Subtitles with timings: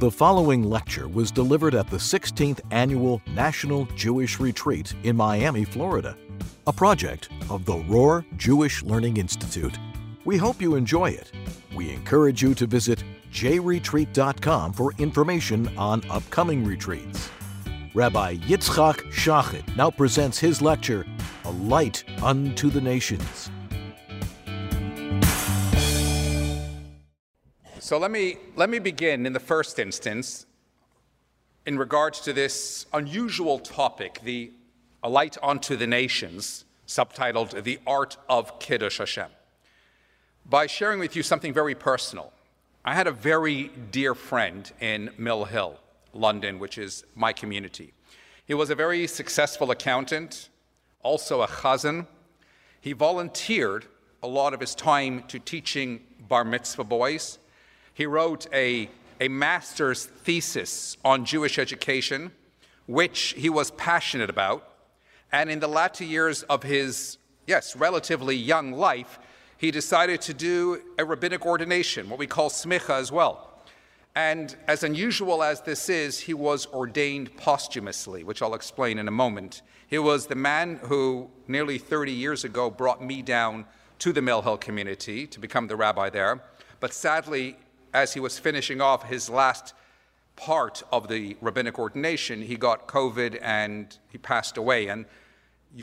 [0.00, 6.16] The following lecture was delivered at the 16th Annual National Jewish Retreat in Miami, Florida,
[6.66, 9.78] a project of the Rohr Jewish Learning Institute.
[10.24, 11.32] We hope you enjoy it.
[11.76, 17.28] We encourage you to visit jretreat.com for information on upcoming retreats.
[17.92, 21.04] Rabbi Yitzchak Schochet now presents his lecture,
[21.44, 23.50] A Light Unto the Nations.
[27.90, 30.46] So let me, let me begin in the first instance
[31.66, 34.52] in regards to this unusual topic, the
[35.02, 39.26] A Light Unto the Nations, subtitled The Art of Kiddush Hashem,
[40.46, 42.32] by sharing with you something very personal.
[42.84, 45.80] I had a very dear friend in Mill Hill,
[46.12, 47.92] London, which is my community.
[48.46, 50.48] He was a very successful accountant,
[51.02, 52.06] also a chazan.
[52.80, 53.86] He volunteered
[54.22, 57.40] a lot of his time to teaching bar mitzvah boys
[58.00, 58.88] he wrote a,
[59.20, 62.30] a master's thesis on Jewish education,
[62.86, 64.66] which he was passionate about.
[65.30, 69.18] And in the latter years of his, yes, relatively young life,
[69.58, 73.60] he decided to do a rabbinic ordination, what we call smicha as well.
[74.14, 79.10] And as unusual as this is, he was ordained posthumously, which I'll explain in a
[79.10, 79.60] moment.
[79.88, 83.66] He was the man who, nearly 30 years ago, brought me down
[83.98, 86.42] to the Mill Hill community to become the rabbi there.
[86.80, 87.58] But sadly,
[87.92, 89.74] as he was finishing off his last
[90.36, 94.88] part of the rabbinic ordination, he got COVID and he passed away.
[94.88, 95.06] And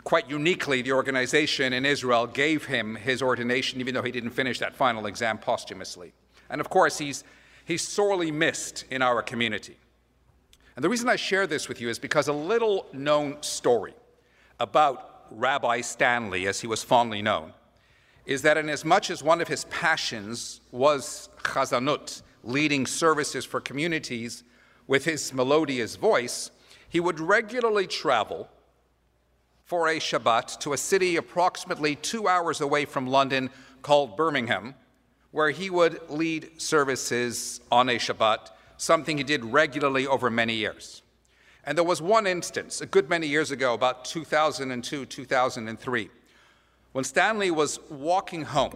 [0.03, 4.59] quite uniquely, the organization in Israel gave him his ordination, even though he didn't finish
[4.59, 6.13] that final exam posthumously.
[6.49, 7.23] And of course, he's,
[7.65, 9.77] he's sorely missed in our community.
[10.75, 13.93] And the reason I share this with you is because a little known story
[14.59, 17.53] about Rabbi Stanley, as he was fondly known,
[18.27, 23.61] is that inasmuch as much as one of his passions was chazanut, leading services for
[23.61, 24.43] communities
[24.85, 26.51] with his melodious voice,
[26.89, 28.49] he would regularly travel
[29.63, 33.49] for a Shabbat to a city approximately two hours away from London
[33.81, 34.75] called Birmingham,
[35.31, 41.01] where he would lead services on a Shabbat, something he did regularly over many years.
[41.63, 46.09] And there was one instance, a good many years ago, about 2002, 2003,
[46.97, 48.75] when Stanley was walking home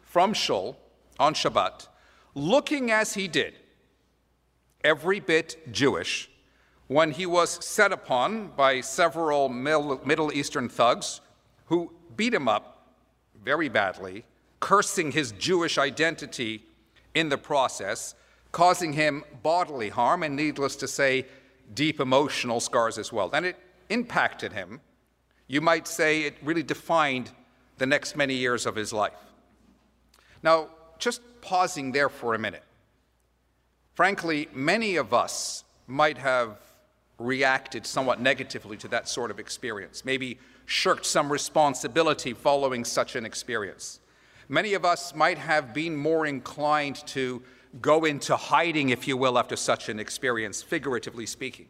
[0.00, 0.78] from Shul
[1.18, 1.88] on Shabbat,
[2.36, 3.54] looking as he did,
[4.84, 6.30] every bit Jewish,
[6.86, 11.20] when he was set upon by several Middle Eastern thugs
[11.66, 12.94] who beat him up
[13.42, 14.24] very badly,
[14.60, 16.62] cursing his Jewish identity
[17.12, 18.14] in the process,
[18.52, 21.26] causing him bodily harm and, needless to say,
[21.74, 23.30] deep emotional scars as well.
[23.32, 23.56] And it
[23.88, 24.80] impacted him.
[25.48, 27.32] You might say it really defined
[27.78, 29.12] the next many years of his life.
[30.42, 30.68] Now,
[30.98, 32.64] just pausing there for a minute.
[33.94, 36.58] Frankly, many of us might have
[37.18, 43.24] reacted somewhat negatively to that sort of experience, maybe shirked some responsibility following such an
[43.24, 44.00] experience.
[44.48, 47.42] Many of us might have been more inclined to
[47.80, 51.66] go into hiding, if you will, after such an experience, figuratively speaking.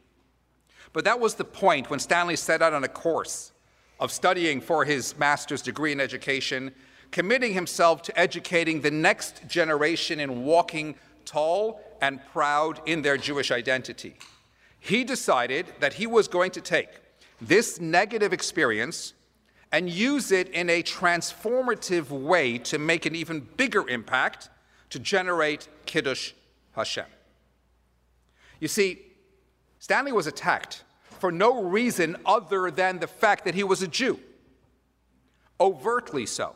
[0.92, 3.52] But that was the point when Stanley set out on a course
[4.00, 6.72] of studying for his master's degree in education,
[7.10, 10.94] committing himself to educating the next generation in walking
[11.24, 14.16] tall and proud in their Jewish identity.
[14.80, 16.88] He decided that he was going to take
[17.40, 19.14] this negative experience
[19.72, 24.48] and use it in a transformative way to make an even bigger impact
[24.90, 26.32] to generate Kiddush
[26.72, 27.04] Hashem.
[28.60, 29.02] You see,
[29.78, 30.84] Stanley was attacked
[31.20, 34.20] for no reason other than the fact that he was a Jew.
[35.60, 36.54] Overtly so.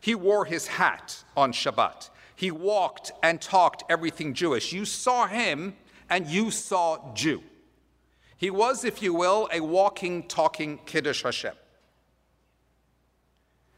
[0.00, 2.10] He wore his hat on Shabbat.
[2.34, 4.72] He walked and talked everything Jewish.
[4.72, 5.76] You saw him
[6.10, 7.42] and you saw Jew.
[8.36, 11.54] He was, if you will, a walking, talking Kiddush Hashem.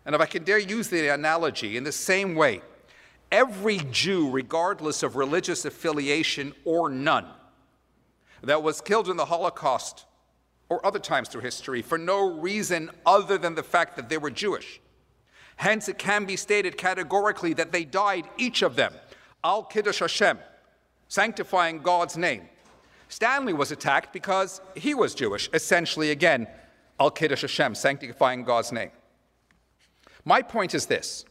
[0.07, 2.63] And if I can dare use the analogy, in the same way,
[3.31, 7.27] every Jew, regardless of religious affiliation or none,
[8.43, 10.07] that was killed in the Holocaust
[10.69, 14.31] or other times through history for no reason other than the fact that they were
[14.31, 14.81] Jewish.
[15.57, 18.93] Hence, it can be stated categorically that they died, each of them,
[19.45, 20.39] al Kiddush Hashem,
[21.09, 22.49] sanctifying God's name.
[23.09, 26.49] Stanley was attacked because he was Jewish, essentially, again,
[26.99, 28.91] al Kiddush Hashem, sanctifying God's name.
[30.25, 31.25] My point is this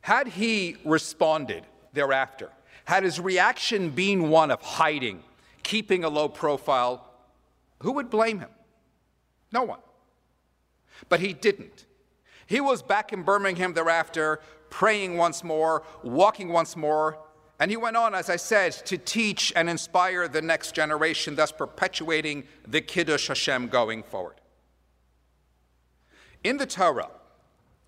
[0.00, 2.50] had he responded thereafter,
[2.84, 5.22] had his reaction been one of hiding,
[5.62, 7.13] keeping a low profile,
[7.84, 8.48] who would blame him?
[9.52, 9.78] No one.
[11.08, 11.84] But he didn't.
[12.46, 14.40] He was back in Birmingham thereafter,
[14.70, 17.18] praying once more, walking once more,
[17.60, 21.52] And he went on, as I said, to teach and inspire the next generation, thus
[21.52, 24.40] perpetuating the Kiddush Hashem going forward.
[26.42, 27.10] In the Torah,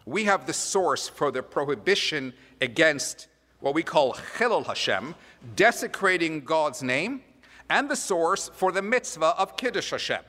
[0.05, 3.27] we have the source for the prohibition against
[3.59, 5.17] what we call Chilul Hashem,
[5.57, 7.23] desecrating God's name,
[7.69, 10.23] and the source for the mitzvah of Kiddush Hashem,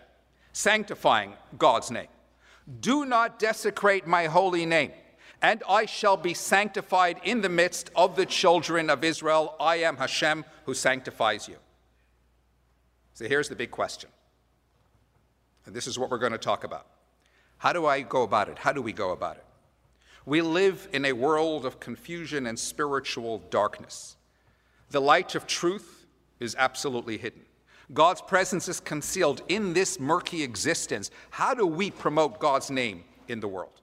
[0.53, 2.07] sanctifying God's name.
[2.79, 4.91] Do not desecrate my holy name
[5.41, 9.55] and I shall be sanctified in the midst of the children of Israel.
[9.59, 11.57] I am Hashem who sanctifies you.
[13.13, 14.09] So here's the big question.
[15.65, 16.87] And this is what we're going to talk about.
[17.57, 18.59] How do I go about it?
[18.59, 19.43] How do we go about it?
[20.25, 24.17] We live in a world of confusion and spiritual darkness.
[24.89, 25.96] The light of truth
[26.39, 27.41] is absolutely hidden.
[27.93, 31.09] God's presence is concealed in this murky existence.
[31.29, 33.81] How do we promote God's name in the world?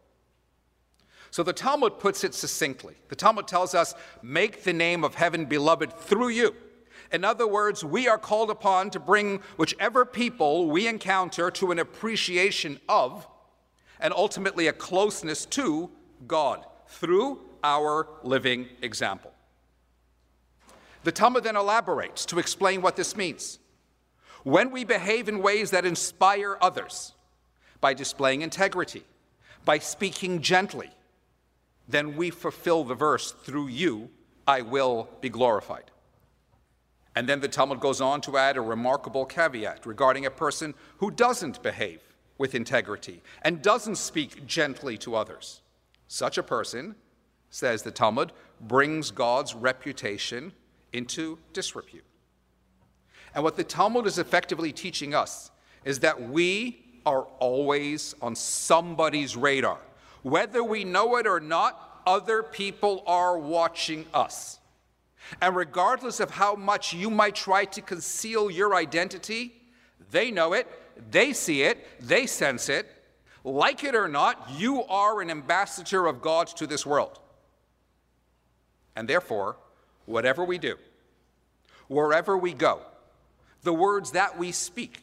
[1.30, 2.94] So the Talmud puts it succinctly.
[3.08, 6.54] The Talmud tells us, make the name of heaven beloved through you.
[7.12, 11.78] In other words, we are called upon to bring whichever people we encounter to an
[11.78, 13.26] appreciation of
[13.98, 15.90] and ultimately a closeness to
[16.26, 19.33] God through our living example.
[21.04, 23.58] The Talmud then elaborates to explain what this means.
[24.42, 27.12] When we behave in ways that inspire others,
[27.80, 29.04] by displaying integrity,
[29.66, 30.90] by speaking gently,
[31.86, 34.08] then we fulfill the verse, through you
[34.46, 35.90] I will be glorified.
[37.14, 41.10] And then the Talmud goes on to add a remarkable caveat regarding a person who
[41.10, 42.00] doesn't behave
[42.38, 45.60] with integrity and doesn't speak gently to others.
[46.08, 46.96] Such a person,
[47.50, 50.52] says the Talmud, brings God's reputation
[50.94, 52.04] into disrepute.
[53.34, 55.50] And what the Talmud is effectively teaching us
[55.84, 59.78] is that we are always on somebody's radar
[60.24, 64.58] whether we know it or not, other people are watching us.
[65.40, 69.54] And regardless of how much you might try to conceal your identity,
[70.10, 70.66] they know it,
[71.10, 72.90] they see it, they sense it.
[73.44, 77.20] Like it or not, you are an ambassador of God to this world.
[78.96, 79.56] And therefore,
[80.06, 80.76] whatever we do,
[81.88, 82.80] wherever we go,
[83.62, 85.00] the words that we speak,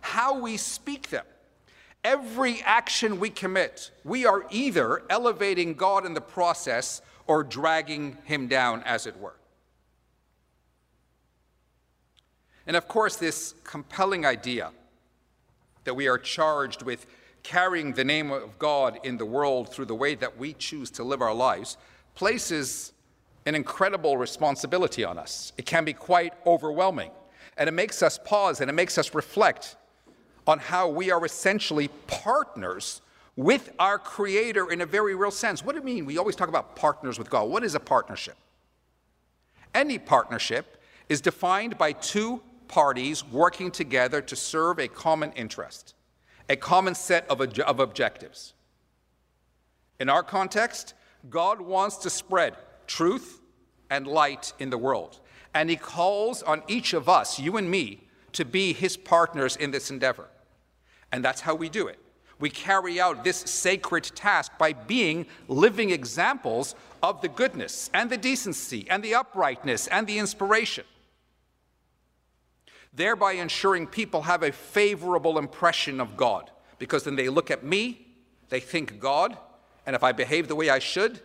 [0.00, 1.24] how we speak them,
[2.04, 8.46] Every action we commit, we are either elevating God in the process or dragging him
[8.46, 9.36] down, as it were.
[12.66, 14.70] And of course, this compelling idea
[15.84, 17.06] that we are charged with
[17.42, 21.04] carrying the name of God in the world through the way that we choose to
[21.04, 21.76] live our lives
[22.14, 22.92] places
[23.46, 25.52] an incredible responsibility on us.
[25.58, 27.10] It can be quite overwhelming,
[27.56, 29.76] and it makes us pause and it makes us reflect
[30.46, 33.00] on how we are essentially partners
[33.36, 35.64] with our Creator in a very real sense.
[35.64, 36.06] What do you mean?
[36.06, 37.48] We always talk about partners with God.
[37.48, 38.36] What is a partnership?
[39.74, 45.94] Any partnership is defined by two parties working together to serve a common interest,
[46.48, 48.54] a common set of, of objectives.
[49.98, 50.94] In our context,
[51.28, 53.40] God wants to spread truth
[53.90, 55.20] and light in the world.
[55.54, 59.70] And He calls on each of us, you and me, to be His partners in
[59.70, 60.28] this endeavor.
[61.12, 61.98] And that's how we do it.
[62.40, 68.16] We carry out this sacred task by being living examples of the goodness and the
[68.16, 70.84] decency and the uprightness and the inspiration,
[72.92, 76.50] thereby ensuring people have a favorable impression of God.
[76.78, 78.08] Because then they look at me,
[78.48, 79.38] they think God,
[79.86, 81.20] and if I behave the way I should,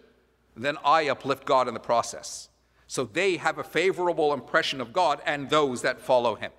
[0.64, 2.50] then I uplift God in the process.
[2.88, 6.52] So they have a favorable impression of God and those that follow him.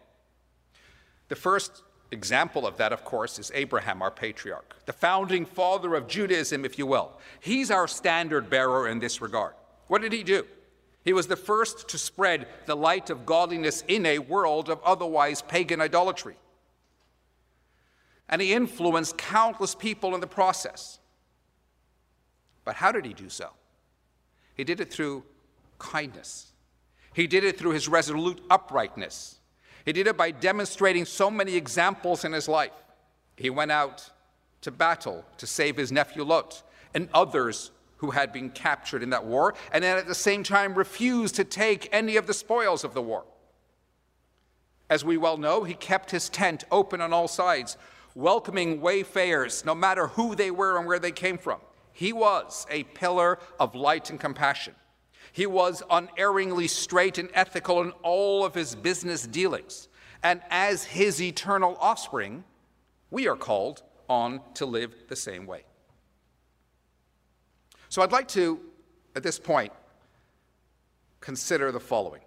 [1.28, 6.08] The first example of that, of course, is Abraham, our patriarch, the founding father of
[6.08, 7.12] Judaism, if you will.
[7.40, 9.54] He's our standard bearer in this regard.
[9.86, 10.46] What did he do?
[11.04, 15.42] He was the first to spread the light of godliness in a world of otherwise
[15.42, 16.36] pagan idolatry.
[18.28, 21.00] And he influenced countless people in the process.
[22.64, 23.50] But how did he do so?
[24.60, 25.22] He did it through
[25.78, 26.52] kindness.
[27.14, 29.38] He did it through his resolute uprightness.
[29.86, 32.74] He did it by demonstrating so many examples in his life.
[33.38, 34.10] He went out
[34.60, 36.62] to battle to save his nephew Lot
[36.92, 40.74] and others who had been captured in that war, and then at the same time
[40.74, 43.24] refused to take any of the spoils of the war.
[44.90, 47.78] As we well know, he kept his tent open on all sides,
[48.14, 51.60] welcoming wayfarers, no matter who they were and where they came from.
[51.92, 54.74] He was a pillar of light and compassion.
[55.32, 59.88] He was unerringly straight and ethical in all of his business dealings.
[60.22, 62.44] And as his eternal offspring,
[63.10, 65.64] we are called on to live the same way.
[67.88, 68.60] So I'd like to,
[69.16, 69.72] at this point,
[71.20, 72.22] consider the following.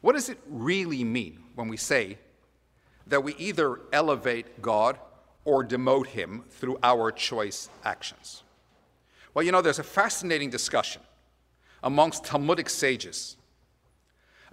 [0.00, 2.18] What does it really mean when we say
[3.06, 4.98] that we either elevate God
[5.46, 8.42] or demote him through our choice actions?
[9.32, 11.00] Well, you know, there's a fascinating discussion
[11.82, 13.36] amongst Talmudic sages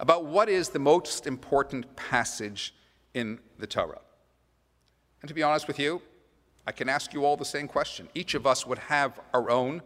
[0.00, 2.74] about what is the most important passage
[3.12, 4.00] in the Torah.
[5.20, 6.00] And to be honest with you,
[6.66, 8.08] I can ask you all the same question.
[8.14, 9.82] Each of us would have our own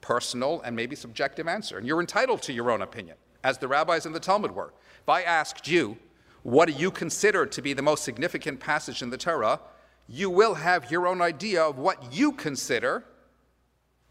[0.00, 4.06] personal and maybe subjective answer, and you're entitled to your own opinion, as the rabbis
[4.06, 4.72] in the Talmud were.
[5.02, 5.96] If I asked you,
[6.42, 9.60] what do you consider to be the most significant passage in the Torah?
[10.12, 13.04] You will have your own idea of what you consider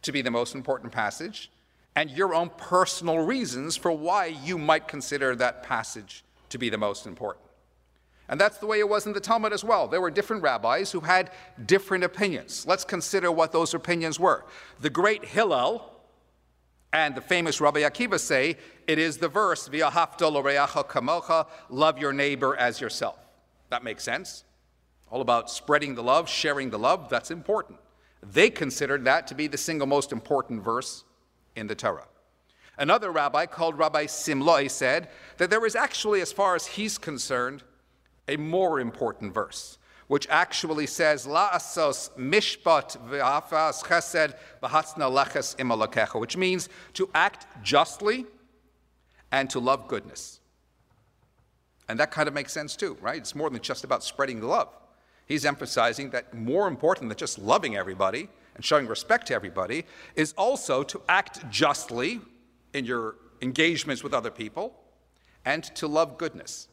[0.01, 1.51] to be the most important passage
[1.93, 6.77] and your own personal reasons for why you might consider that passage to be the
[6.77, 7.45] most important.
[8.29, 9.89] And that's the way it was in the Talmud as well.
[9.89, 11.31] There were different rabbis who had
[11.65, 12.65] different opinions.
[12.65, 14.45] Let's consider what those opinions were.
[14.79, 15.91] The great Hillel
[16.93, 18.55] and the famous Rabbi Akiva say
[18.87, 23.19] it is the verse, V'ahavta l'reacha kamocha, love your neighbor as yourself.
[23.69, 24.45] That makes sense.
[25.11, 27.79] All about spreading the love, sharing the love, that's important.
[28.21, 31.03] They considered that to be the single most important verse
[31.55, 32.07] in the Torah.
[32.77, 37.63] Another rabbi called Rabbi Simlai said that there is actually, as far as he's concerned,
[38.27, 46.37] a more important verse, which actually says, La'asos mishpat v'afas chesed v'hatzna leches imalakecha, which
[46.37, 48.25] means to act justly
[49.31, 50.39] and to love goodness.
[51.89, 53.17] And that kind of makes sense too, right?
[53.17, 54.69] It's more than just about spreading the love.
[55.29, 60.33] He's emphasizing that more important than just loving everybody and showing respect to everybody is
[60.33, 62.19] also to act justly
[62.73, 64.73] in your engagements with other people
[65.45, 66.67] and to love goodness.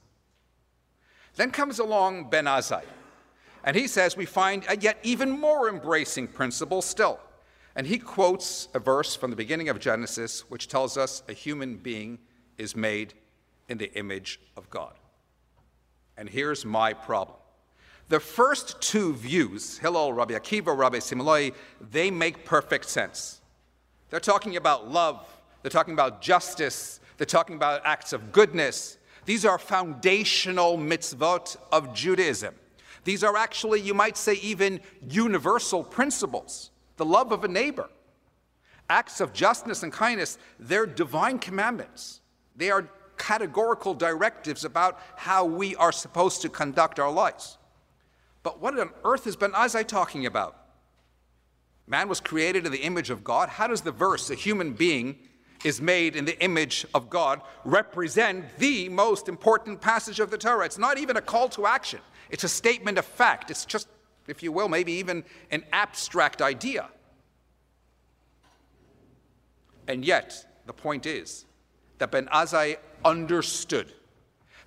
[1.34, 2.82] Then comes along Ben Azai,
[3.62, 7.20] and he says we find a yet even more embracing principle still.
[7.74, 11.76] And he quotes a verse from the beginning of Genesis which tells us a human
[11.76, 12.20] being
[12.56, 13.12] is made
[13.68, 14.94] in the image of God.
[16.16, 17.36] And here's my problem.
[18.08, 21.52] The first two views, Hillel, Rabbi Akiva, Rabbi Simlai,
[21.90, 23.40] they make perfect sense.
[24.10, 25.26] They're talking about love,
[25.62, 31.92] they're talking about justice, they're talking about acts of goodness, these are foundational mitzvot of
[31.92, 32.54] Judaism.
[33.04, 36.70] These are actually, you might say, even universal principles.
[36.96, 37.90] The love of a neighbor,
[38.88, 42.20] acts of justice and kindness, they're divine commandments.
[42.54, 47.58] They are categorical directives about how we are supposed to conduct our lives.
[48.46, 50.56] But what on earth is Ben Azai talking about?
[51.88, 53.48] Man was created in the image of God.
[53.48, 55.18] How does the verse, a human being,
[55.64, 60.64] is made in the image of God represent the most important passage of the Torah.
[60.64, 61.98] It's not even a call to action,
[62.30, 63.50] it's a statement of fact.
[63.50, 63.88] It's just,
[64.28, 66.88] if you will, maybe even an abstract idea.
[69.88, 71.46] And yet, the point is
[71.98, 73.92] that Ben Azai understood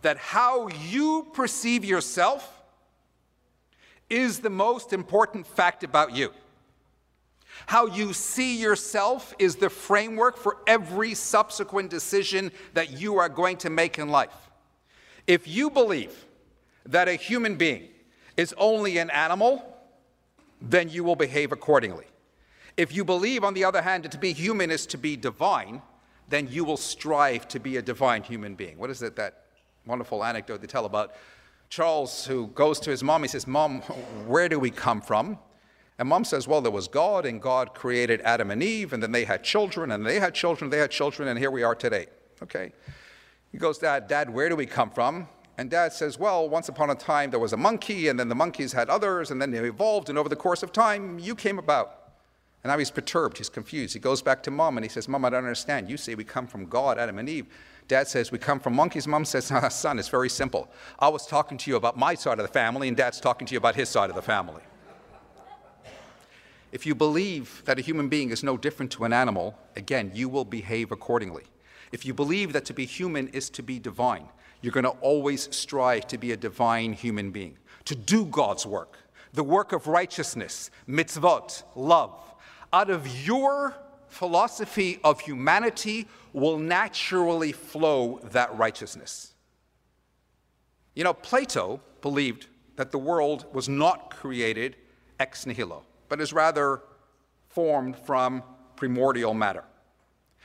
[0.01, 2.58] that how you perceive yourself
[4.09, 6.31] is the most important fact about you.
[7.65, 13.57] How you see yourself is the framework for every subsequent decision that you are going
[13.57, 14.49] to make in life.
[15.27, 16.25] If you believe
[16.85, 17.89] that a human being
[18.37, 19.63] is only an animal,
[20.61, 22.05] then you will behave accordingly.
[22.77, 25.81] If you believe, on the other hand, that to be human is to be divine,
[26.29, 28.77] then you will strive to be a divine human being.
[28.77, 29.45] What is it that
[29.85, 31.13] wonderful anecdote they tell about
[31.69, 33.21] Charles who goes to his mom?
[33.21, 33.81] He says, Mom,
[34.27, 35.37] where do we come from?
[35.99, 39.11] And mom says, well, there was God, and God created Adam and Eve, and then
[39.11, 42.07] they had children, and they had children, they had children, and here we are today.
[42.41, 42.71] Okay.
[43.51, 45.27] He goes, Dad, Dad, where do we come from?
[45.57, 48.35] And dad says, well, once upon a time there was a monkey, and then the
[48.35, 51.59] monkeys had others, and then they evolved, and over the course of time, you came
[51.59, 52.13] about.
[52.63, 53.93] And now he's perturbed, he's confused.
[53.93, 55.89] He goes back to mom and he says, Mom, I don't understand.
[55.89, 57.47] You say we come from God, Adam and Eve.
[57.89, 59.07] Dad says, We come from monkeys.
[59.07, 60.69] Mom says, ah, Son, it's very simple.
[60.99, 63.53] I was talking to you about my side of the family, and dad's talking to
[63.53, 64.61] you about his side of the family.
[66.71, 70.29] If you believe that a human being is no different to an animal, again, you
[70.29, 71.45] will behave accordingly.
[71.91, 74.29] If you believe that to be human is to be divine,
[74.61, 78.99] you're going to always strive to be a divine human being, to do God's work,
[79.33, 82.13] the work of righteousness, mitzvot, love.
[82.71, 83.75] Out of your
[84.09, 89.33] philosophy of humanity will naturally flow that righteousness.
[90.95, 94.75] You know, Plato believed that the world was not created
[95.19, 96.81] ex nihilo but is rather
[97.47, 98.43] formed from
[98.75, 99.63] primordial matter.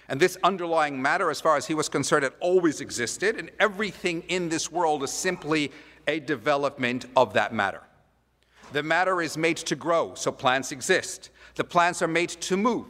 [0.08, 4.22] And this underlying matter, as far as he was concerned, had always existed, and everything
[4.28, 5.72] in this world is simply
[6.06, 7.80] a development of that matter.
[8.72, 11.30] The matter is made to grow, so plants exist.
[11.54, 12.86] The plants are made to move,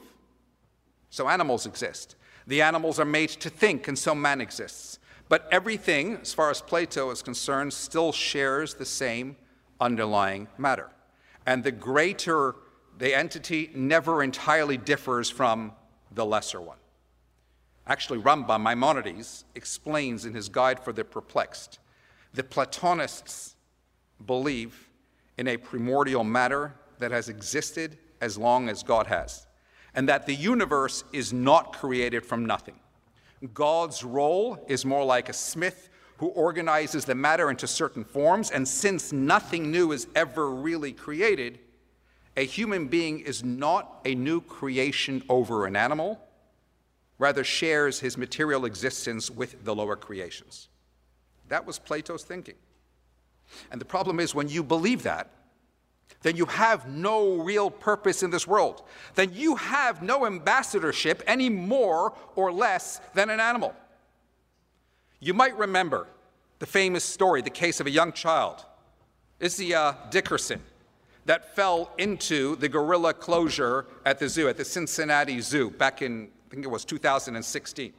[1.10, 2.16] so animals exist.
[2.46, 4.98] The animals are made to think, and so man exists.
[5.28, 9.36] But everything, as far as Plato is concerned, still shares the same
[9.80, 10.90] underlying matter.
[11.46, 12.56] And the greater
[12.96, 15.72] the entity never entirely differs from
[16.12, 16.76] the lesser one.
[17.86, 21.80] Actually, Rambam, Maimonides, explains in his Guide for the Perplexed
[22.34, 23.54] the Platonists
[24.26, 24.88] believe
[25.38, 29.43] in a primordial matter that has existed as long as God has,
[29.94, 32.74] and that the universe is not created from nothing.
[33.52, 38.66] God's role is more like a smith who organizes the matter into certain forms, and
[38.66, 41.58] since nothing new is ever really created,
[42.36, 46.20] a human being is not a new creation over an animal,
[47.18, 50.68] rather shares his material existence with the lower creations.
[51.48, 52.56] That was Plato's thinking.
[53.70, 55.30] And the problem is when you believe that,
[56.24, 58.82] then you have no real purpose in this world.
[59.14, 63.74] Then you have no ambassadorship any more or less than an animal.
[65.20, 66.06] You might remember
[66.60, 68.64] the famous story, the case of a young child,
[69.42, 70.62] Isaiah Dickerson,
[71.26, 76.28] that fell into the gorilla closure at the zoo, at the Cincinnati Zoo, back in,
[76.46, 77.92] I think it was 2016.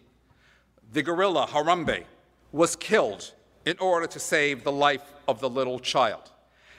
[0.94, 2.06] The gorilla, Harambe,
[2.52, 3.34] was killed
[3.66, 6.32] in order to save the life of the little child.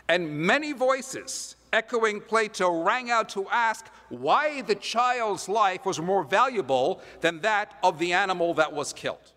[0.09, 6.25] And many voices echoing Plato rang out to ask why the child's life was more
[6.25, 9.33] valuable than that of the animal that was killed.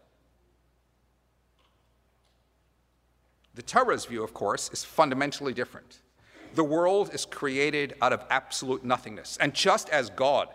[3.55, 5.99] The Torah's view, of course, is fundamentally different.
[6.55, 9.37] The world is created out of absolute nothingness.
[9.41, 10.47] And just as God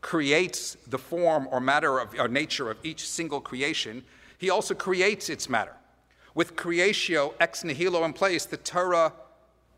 [0.00, 4.04] creates the form or matter of, or nature of each single creation,
[4.38, 5.74] he also creates its matter.
[6.34, 9.12] With creatio ex nihilo in place, the Torah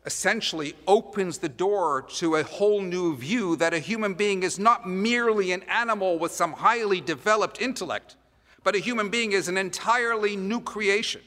[0.05, 4.87] essentially opens the door to a whole new view that a human being is not
[4.87, 8.15] merely an animal with some highly developed intellect,
[8.63, 11.21] but a human being is an entirely new creation.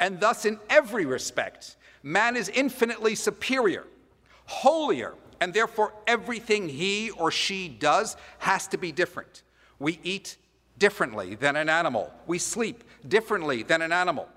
[0.00, 3.86] And thus, in every respect, man is infinitely superior,
[4.46, 9.42] holier, and therefore everything he or she does has to be different.
[9.78, 10.36] We eat
[10.78, 14.28] differently than an animal, we sleep differently than an animal.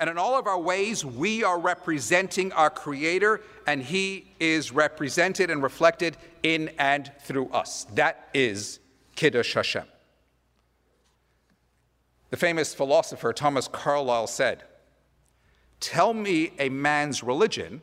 [0.00, 5.50] And in all of our ways, we are representing our Creator, and He is represented
[5.50, 7.84] and reflected in and through us.
[7.94, 8.80] That is
[9.14, 9.84] Kiddush Hashem.
[12.30, 14.64] The famous philosopher Thomas Carlyle said,
[15.80, 17.82] Tell me a man's religion,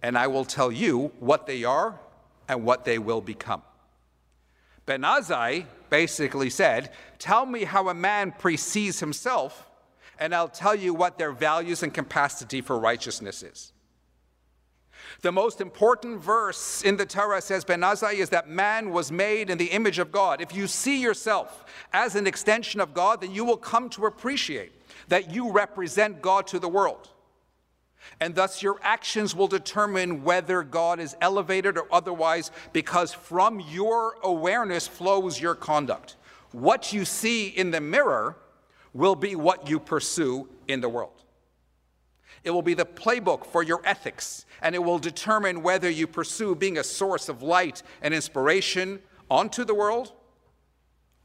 [0.00, 1.98] and I will tell you what they are
[2.48, 3.62] and what they will become.
[4.86, 9.67] Ben Azai basically said, Tell me how a man precedes himself
[10.18, 13.72] and I'll tell you what their values and capacity for righteousness is.
[15.22, 19.50] The most important verse in the Torah says, Ben Azai, is that man was made
[19.50, 20.40] in the image of God.
[20.40, 24.72] If you see yourself as an extension of God, then you will come to appreciate
[25.08, 27.08] that you represent God to the world.
[28.20, 34.16] And thus, your actions will determine whether God is elevated or otherwise, because from your
[34.22, 36.16] awareness flows your conduct.
[36.52, 38.36] What you see in the mirror
[38.98, 41.22] will be what you pursue in the world.
[42.42, 46.56] It will be the playbook for your ethics, and it will determine whether you pursue
[46.56, 48.98] being a source of light and inspiration
[49.30, 50.12] onto the world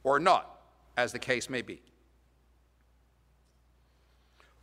[0.03, 0.61] or not,
[0.97, 1.81] as the case may be.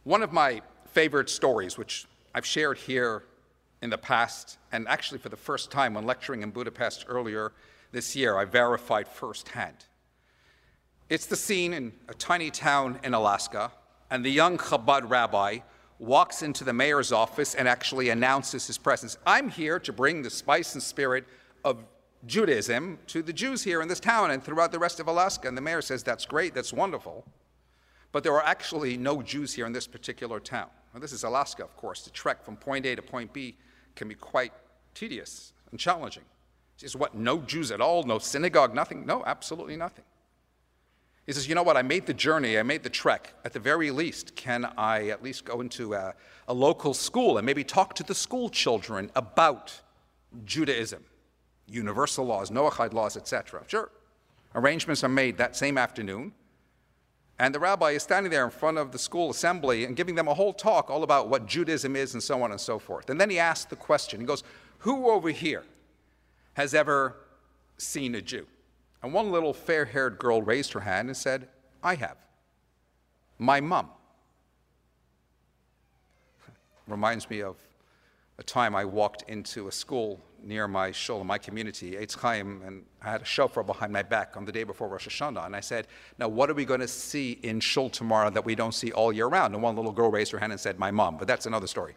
[0.05, 3.25] One of my favorite stories, which I've shared here
[3.83, 7.51] in the past, and actually for the first time when lecturing in Budapest earlier
[7.91, 9.87] this year, I verified firsthand.
[11.11, 13.73] It's the scene in a tiny town in Alaska,
[14.13, 15.59] and the young Chabad rabbi
[15.99, 19.19] walks into the mayor's office and actually announces his presence.
[19.27, 21.25] I'm here to bring the spice and spirit
[21.65, 21.85] of
[22.27, 25.49] Judaism to the Jews here in this town and throughout the rest of Alaska.
[25.49, 27.27] And the mayor says, That's great, that's wonderful.
[28.13, 30.69] But there are actually no Jews here in this particular town.
[30.95, 32.03] Now, this is Alaska, of course.
[32.03, 33.57] The trek from point A to point B
[33.97, 34.53] can be quite
[34.95, 36.25] tedious and challenging.
[36.77, 38.05] Says, What, no Jews at all?
[38.05, 38.77] No synagogue?
[38.77, 39.05] Nothing?
[39.05, 40.05] No, absolutely nothing.
[41.31, 41.77] He says, You know what?
[41.77, 43.35] I made the journey, I made the trek.
[43.45, 46.13] At the very least, can I at least go into a,
[46.49, 49.81] a local school and maybe talk to the school children about
[50.45, 51.05] Judaism,
[51.69, 53.63] universal laws, Noahide laws, etc.?
[53.69, 53.93] Sure.
[54.57, 56.33] Arrangements are made that same afternoon.
[57.39, 60.27] And the rabbi is standing there in front of the school assembly and giving them
[60.27, 63.09] a whole talk all about what Judaism is and so on and so forth.
[63.09, 64.43] And then he asks the question He goes,
[64.79, 65.63] Who over here
[66.55, 67.15] has ever
[67.79, 68.49] seen a Jew?
[69.03, 71.49] And one little fair haired girl raised her hand and said,
[71.83, 72.17] I have.
[73.39, 73.89] My mom.
[76.87, 77.57] Reminds me of
[78.39, 82.85] a time I walked into a school near my shul, my community, Eitz Chaim, and
[83.03, 85.45] I had a shofar behind my back on the day before Rosh Hashanah.
[85.45, 85.87] And I said,
[86.19, 89.13] Now, what are we going to see in shul tomorrow that we don't see all
[89.13, 89.55] year round?
[89.55, 91.95] And one little girl raised her hand and said, My mom, but that's another story.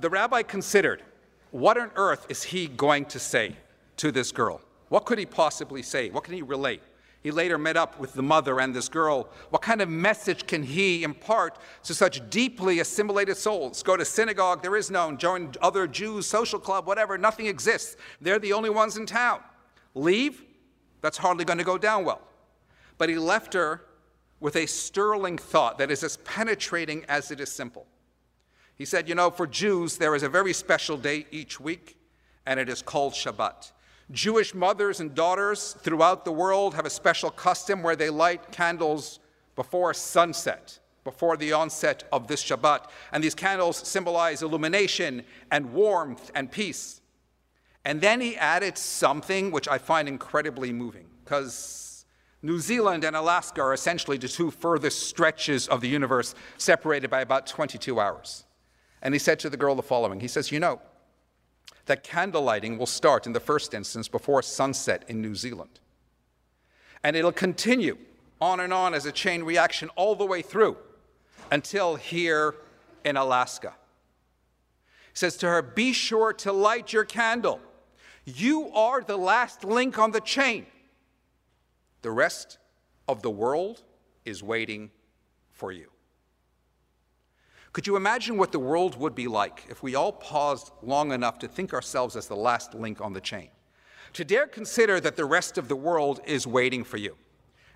[0.00, 1.02] the rabbi considered,
[1.50, 3.56] What on earth is he going to say
[3.96, 4.60] to this girl?
[4.88, 6.10] What could he possibly say?
[6.10, 6.82] What can he relate?
[7.22, 9.28] He later met up with the mother and this girl.
[9.50, 13.82] What kind of message can he impart to such deeply assimilated souls?
[13.82, 15.18] Go to synagogue, there is none.
[15.18, 17.96] Join other Jews, social club, whatever, nothing exists.
[18.20, 19.40] They're the only ones in town.
[19.94, 20.44] Leave?
[21.00, 22.20] That's hardly going to go down well.
[22.96, 23.82] But he left her
[24.38, 27.86] with a sterling thought that is as penetrating as it is simple.
[28.76, 31.96] He said, You know, for Jews, there is a very special day each week,
[32.46, 33.72] and it is called Shabbat.
[34.10, 39.18] Jewish mothers and daughters throughout the world have a special custom where they light candles
[39.56, 42.86] before sunset, before the onset of this Shabbat.
[43.12, 47.00] And these candles symbolize illumination and warmth and peace.
[47.84, 52.04] And then he added something which I find incredibly moving, because
[52.42, 57.20] New Zealand and Alaska are essentially the two furthest stretches of the universe, separated by
[57.20, 58.44] about 22 hours.
[59.02, 60.80] And he said to the girl the following He says, You know,
[61.86, 65.80] that candle lighting will start in the first instance before sunset in New Zealand.
[67.02, 67.96] And it'll continue
[68.40, 70.76] on and on as a chain reaction all the way through
[71.50, 72.54] until here
[73.04, 73.74] in Alaska.
[75.12, 77.60] He says to her, Be sure to light your candle.
[78.24, 80.66] You are the last link on the chain.
[82.02, 82.58] The rest
[83.06, 83.82] of the world
[84.24, 84.90] is waiting
[85.52, 85.88] for you.
[87.76, 91.38] Could you imagine what the world would be like if we all paused long enough
[91.40, 93.50] to think ourselves as the last link on the chain?
[94.14, 97.18] To dare consider that the rest of the world is waiting for you.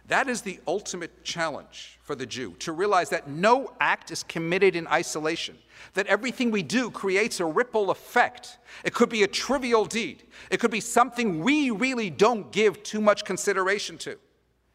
[0.07, 4.75] That is the ultimate challenge for the Jew to realize that no act is committed
[4.75, 5.59] in isolation,
[5.93, 8.57] that everything we do creates a ripple effect.
[8.85, 13.03] It could be a trivial deed, it could be something we really don't give too
[13.03, 14.17] much consideration to.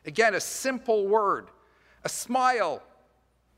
[0.05, 1.47] Again, a simple word,
[2.03, 2.83] a smile,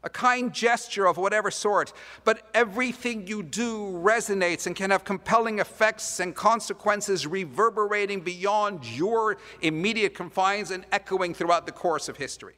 [0.07, 1.91] a kind gesture of whatever sort,
[2.23, 9.37] but everything you do resonates and can have compelling effects and consequences reverberating beyond your
[9.61, 12.55] immediate confines and echoing throughout the course of history.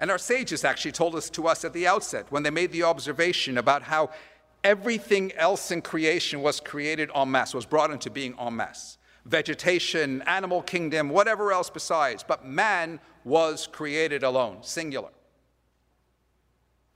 [0.00, 2.82] And our sages actually told us to us at the outset when they made the
[2.82, 4.10] observation about how
[4.64, 8.98] everything else in creation was created en masse, was brought into being en masse.
[9.24, 15.10] Vegetation, animal kingdom, whatever else besides, but man was created alone, singular.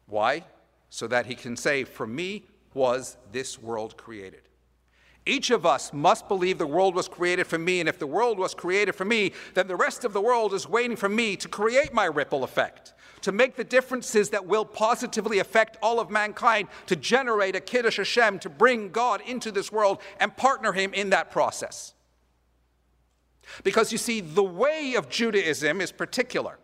[0.09, 0.45] Why?
[0.91, 4.43] So that he can say, For me was this world created.
[5.27, 8.39] Each of us must believe the world was created for me, and if the world
[8.39, 11.49] was created for me, then the rest of the world is waiting for me to
[11.49, 16.69] create my ripple effect, to make the differences that will positively affect all of mankind,
[16.87, 21.11] to generate a Kiddush Hashem, to bring God into this world and partner Him in
[21.11, 21.93] that process.
[23.63, 26.59] Because you see, the way of Judaism is particular,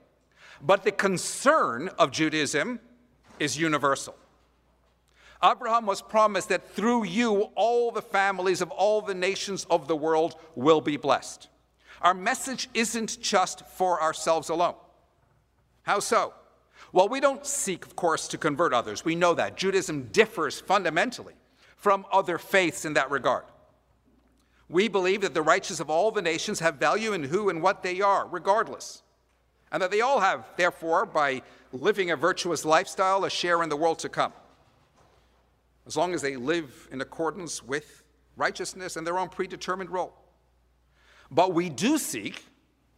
[0.63, 2.81] but the concern of Judaism
[3.39, 4.15] is universal.
[5.43, 9.97] Abraham was promised that through you, all the families of all the nations of the
[9.97, 11.49] world will be blessed.
[12.01, 14.75] Our message isn't just for ourselves alone.
[15.83, 16.33] How so?
[16.93, 19.05] Well, we don't seek, of course, to convert others.
[19.05, 19.57] We know that.
[19.57, 21.35] Judaism differs fundamentally
[21.77, 23.45] from other faiths in that regard.
[24.69, 27.83] We believe that the righteous of all the nations have value in who and what
[27.83, 29.03] they are, regardless.
[29.71, 31.43] And that they all have, therefore, by
[31.75, 34.33] living a virtuous lifestyle, a share in the world to come.
[35.87, 38.05] As long as they live in accordance with
[38.37, 40.15] righteousness and their own predetermined role.
[41.31, 42.45] But we do seek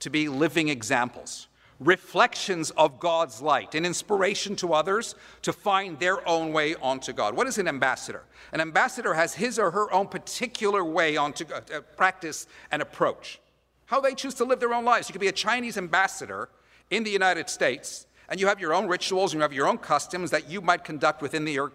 [0.00, 1.48] to be living examples,
[1.80, 7.34] reflections of God's light, an inspiration to others to find their own way onto God.
[7.34, 8.22] What is an ambassador?
[8.52, 13.40] An ambassador has his or her own particular way onto uh, practice and approach.
[13.86, 15.08] How they choose to live their own lives.
[15.08, 16.50] You could be a Chinese ambassador
[16.90, 19.78] in the United States and you have your own rituals and you have your own
[19.78, 21.72] customs that you might conduct within your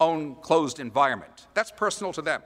[0.00, 1.46] own closed environment.
[1.54, 2.42] That's personal to them.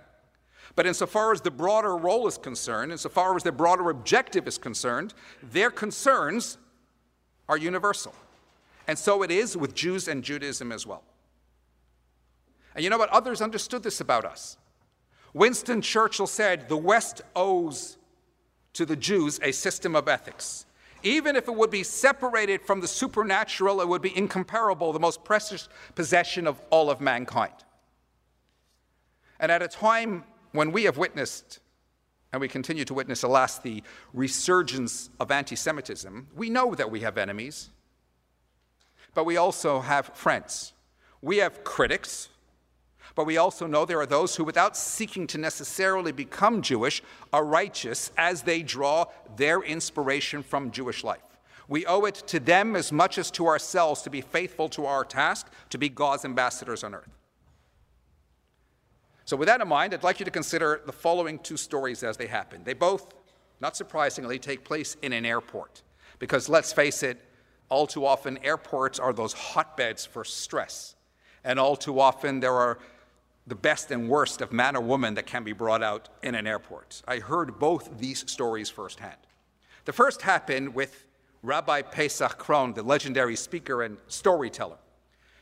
[0.76, 5.14] But insofar as the broader role is concerned, insofar as the broader objective is concerned,
[5.42, 6.58] their concerns
[7.48, 8.14] are universal.
[8.86, 11.02] And so it is with Jews and Judaism as well.
[12.74, 13.10] And you know what?
[13.10, 14.56] Others understood this about us.
[15.32, 17.98] Winston Churchill said, The West owes
[18.72, 20.66] to the Jews a system of ethics.
[21.02, 25.24] Even if it would be separated from the supernatural, it would be incomparable, the most
[25.24, 27.54] precious possession of all of mankind.
[29.38, 31.60] And at a time when we have witnessed,
[32.32, 33.82] and we continue to witness, alas, the
[34.12, 37.70] resurgence of anti Semitism, we know that we have enemies,
[39.14, 40.72] but we also have friends.
[41.22, 42.28] We have critics.
[43.14, 47.44] But we also know there are those who, without seeking to necessarily become Jewish, are
[47.44, 51.20] righteous as they draw their inspiration from Jewish life.
[51.68, 55.04] We owe it to them as much as to ourselves to be faithful to our
[55.04, 57.16] task, to be God's ambassadors on earth.
[59.24, 62.16] So, with that in mind, I'd like you to consider the following two stories as
[62.16, 62.64] they happen.
[62.64, 63.14] They both,
[63.60, 65.82] not surprisingly, take place in an airport.
[66.18, 67.20] Because let's face it,
[67.68, 70.96] all too often airports are those hotbeds for stress.
[71.44, 72.78] And all too often there are
[73.46, 76.46] the best and worst of man or woman that can be brought out in an
[76.46, 77.02] airport.
[77.08, 79.16] I heard both these stories firsthand.
[79.86, 81.06] The first happened with
[81.42, 84.76] Rabbi Pesach Krohn, the legendary speaker and storyteller.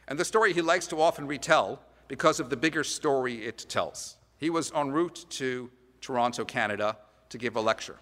[0.06, 4.16] And the story he likes to often retell because of the bigger story it tells.
[4.38, 6.96] He was en route to Toronto, Canada,
[7.28, 7.96] to give a lecture.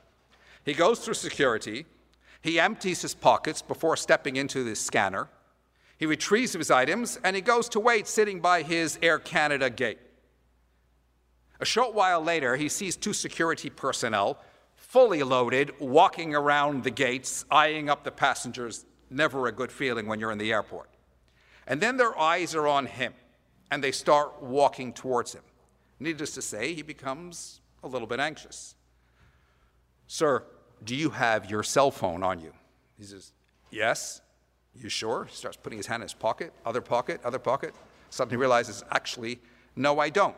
[0.65, 1.87] He goes through security.
[2.43, 5.29] He empties his pockets before stepping into the scanner.
[5.99, 9.99] He retrieves his items and he goes to wait sitting by his Air Canada gate.
[11.59, 14.39] A short while later, he sees two security personnel,
[14.75, 18.85] fully loaded, walking around the gates, eyeing up the passengers.
[19.09, 20.91] Never a good feeling when you're in the airport.
[21.67, 23.15] And then their eyes are on him
[23.71, 25.43] and they start walking towards him.
[25.99, 28.75] Needless to say, he becomes a little bit anxious.
[30.07, 30.45] Sir,
[30.85, 32.53] do you have your cell phone on you?
[32.99, 33.33] He says,
[33.71, 34.21] Yes.
[34.81, 35.29] You sure?
[35.31, 37.75] Starts putting his hand in his pocket, other pocket, other pocket.
[38.11, 39.41] Suddenly realizes, actually,
[39.75, 40.37] no, I don't.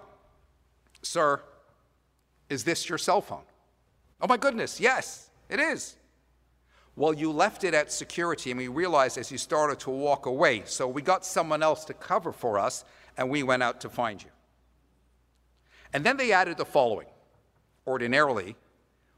[1.03, 1.41] Sir,
[2.49, 3.43] is this your cell phone?
[4.21, 5.97] Oh my goodness, yes, it is.
[6.97, 10.63] Well, you left it at security, and we realized as you started to walk away.
[10.65, 12.85] So we got someone else to cover for us,
[13.17, 14.31] and we went out to find you.
[15.93, 17.07] And then they added the following
[17.87, 18.57] Ordinarily,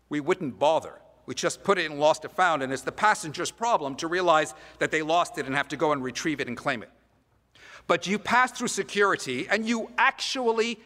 [0.08, 1.00] we wouldn't bother.
[1.26, 4.54] We just put it in lost or found, and it's the passenger's problem to realize
[4.78, 6.90] that they lost it and have to go and retrieve it and claim it.
[7.86, 10.78] But you passed through security and you actually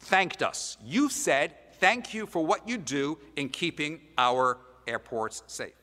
[0.00, 0.76] thanked us.
[0.84, 5.74] You said, Thank you for what you do in keeping our airports safe.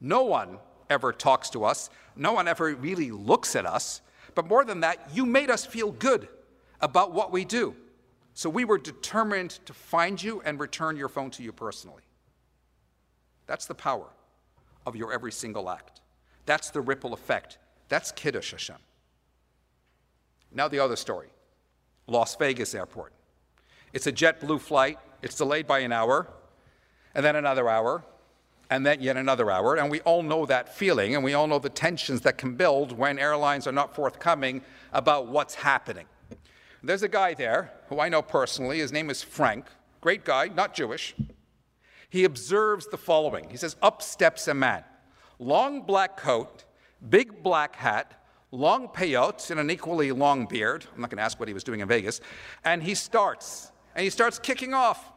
[0.00, 0.58] No one
[0.90, 4.00] ever talks to us, no one ever really looks at us
[4.34, 6.28] but more than that, you made us feel good
[6.80, 7.74] about what we do.
[8.34, 12.02] So we were determined to find you and return your phone to you personally.
[13.46, 14.08] That's the power
[14.86, 16.00] of your every single act.
[16.46, 17.58] That's the ripple effect.
[17.88, 18.76] That's Kiddush Hashem.
[20.52, 21.28] Now, the other story
[22.06, 23.12] Las Vegas Airport.
[23.92, 26.28] It's a JetBlue flight, it's delayed by an hour,
[27.14, 28.04] and then another hour,
[28.70, 29.76] and then yet another hour.
[29.76, 32.92] And we all know that feeling, and we all know the tensions that can build
[32.92, 36.06] when airlines are not forthcoming about what's happening.
[36.82, 38.78] There's a guy there who I know personally.
[38.78, 39.66] His name is Frank.
[40.00, 41.14] Great guy, not Jewish.
[42.14, 44.84] He observes the following He says, Up steps a man,
[45.40, 46.62] long black coat,
[47.10, 48.22] big black hat,
[48.52, 50.86] long peyotes, and an equally long beard.
[50.94, 52.20] I'm not going to ask what he was doing in Vegas.
[52.64, 55.10] And he starts, and he starts kicking off.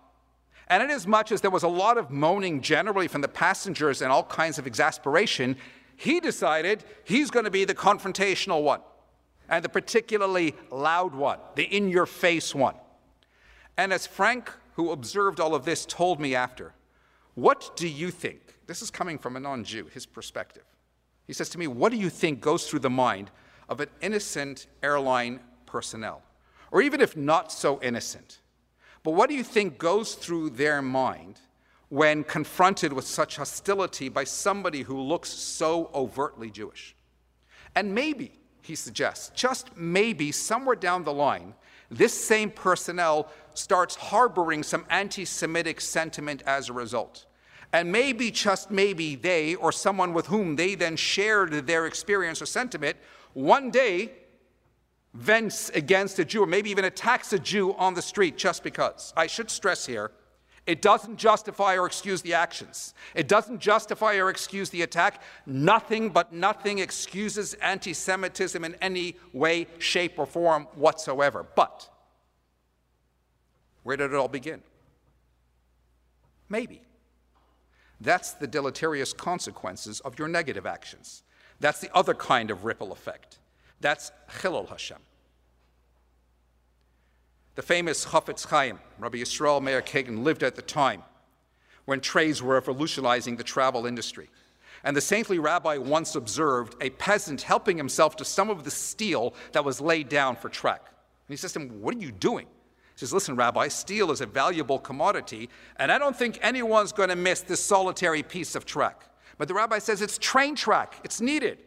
[0.69, 4.23] And inasmuch as there was a lot of moaning generally from the passengers and all
[4.23, 5.55] kinds of exasperation,
[5.97, 8.81] he decided he's going to be the confrontational one
[9.47, 12.73] and the particularly loud one, the in your face one.
[13.77, 16.73] And as Frank, who observed all of this, told me after,
[17.37, 18.41] what do you think?
[18.65, 20.63] This is coming from a non Jew, his perspective.
[21.27, 23.29] He says to me, What do you think goes through the mind
[23.69, 26.23] of an innocent airline personnel?
[26.71, 28.39] Or even if not so innocent,
[29.03, 31.39] but what do you think goes through their mind
[31.89, 36.95] when confronted with such hostility by somebody who looks so overtly Jewish?
[37.75, 38.31] And maybe,
[38.63, 41.53] he suggests, just maybe somewhere down the line,
[41.91, 47.26] this same personnel starts harboring some anti Semitic sentiment as a result.
[47.73, 52.45] And maybe, just maybe, they or someone with whom they then shared their experience or
[52.45, 52.97] sentiment
[53.33, 54.11] one day
[55.13, 59.13] vents against a Jew, or maybe even attacks a Jew on the street just because.
[59.17, 60.11] I should stress here
[60.67, 62.93] it doesn't justify or excuse the actions.
[63.15, 65.21] It doesn't justify or excuse the attack.
[65.45, 71.45] Nothing but nothing excuses anti Semitism in any way, shape, or form whatsoever.
[71.55, 71.89] But
[73.83, 74.61] where did it all begin?
[76.49, 76.81] Maybe.
[77.99, 81.23] That's the deleterious consequences of your negative actions.
[81.59, 83.39] That's the other kind of ripple effect.
[83.81, 84.97] That's Chilul Hashem.
[87.55, 91.01] The famous Chafetz Chaim, Rabbi Yisrael Meir Kagan, lived at the time
[91.85, 94.29] when trays were revolutionizing the travel industry.
[94.83, 99.33] And the saintly rabbi once observed a peasant helping himself to some of the steel
[99.53, 100.81] that was laid down for track.
[100.85, 102.45] And he says to him, What are you doing?
[102.97, 107.15] Says, Listen, Rabbi, steel is a valuable commodity, and I don't think anyone's going to
[107.15, 109.03] miss this solitary piece of track.
[109.37, 111.59] But the rabbi says, It's train track, it's needed.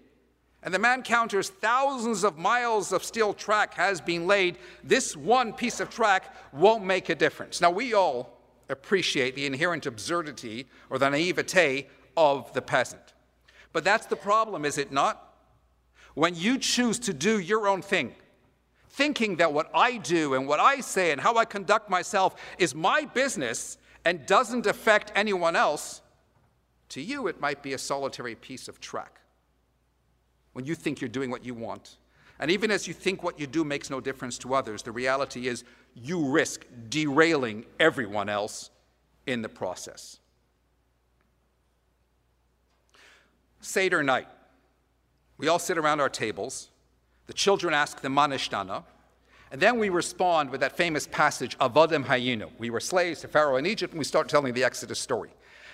[0.65, 5.53] and the man counters thousands of miles of steel track has been laid, this one
[5.53, 7.61] piece of track won't make a difference.
[7.61, 8.37] Now, we all
[8.69, 13.15] appreciate the inherent absurdity or the naivete of the peasant.
[13.73, 15.33] But that's the problem, is it not?
[16.15, 18.17] When you choose to do your own thing,
[18.91, 22.75] thinking that what I do and what I say and how I conduct myself is
[22.75, 26.03] my business and doesn't affect anyone else,
[26.91, 29.21] to you it might be a solitary piece of track.
[30.53, 31.97] When you think you're doing what you want,
[32.41, 35.47] and even as you think what you do makes no difference to others, the reality
[35.47, 35.63] is
[35.95, 38.71] you risk derailing everyone else
[39.27, 40.19] in the process.
[43.61, 44.27] Seder night.
[45.37, 46.70] We all sit around our tables.
[47.31, 48.83] The children ask the Manishtana,
[49.53, 52.51] and then we respond with that famous passage, Avodim Hayinu.
[52.59, 55.31] We were slaves to Pharaoh in Egypt, and we start telling the Exodus story.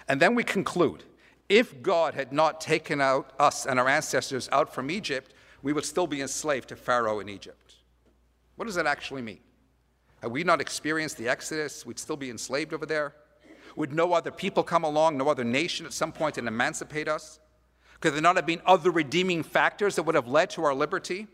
[0.06, 1.04] And then we conclude,
[1.48, 5.86] if God had not taken out us and our ancestors out from Egypt, we would
[5.86, 7.76] still be enslaved to Pharaoh in Egypt.
[8.56, 9.40] What does that actually mean?
[10.20, 13.14] Had we not experienced the Exodus, we'd still be enslaved over there?
[13.76, 17.40] Would no other people come along, no other nation at some point and emancipate us?
[18.00, 21.28] Could there not have been other redeeming factors that would have led to our liberty?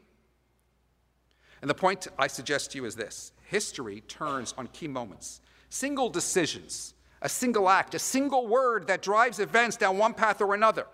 [1.63, 6.11] And the point I suggest to you is this history turns on key moments, single
[6.11, 10.87] decisions, a single act, a single word that drives events down one path or another.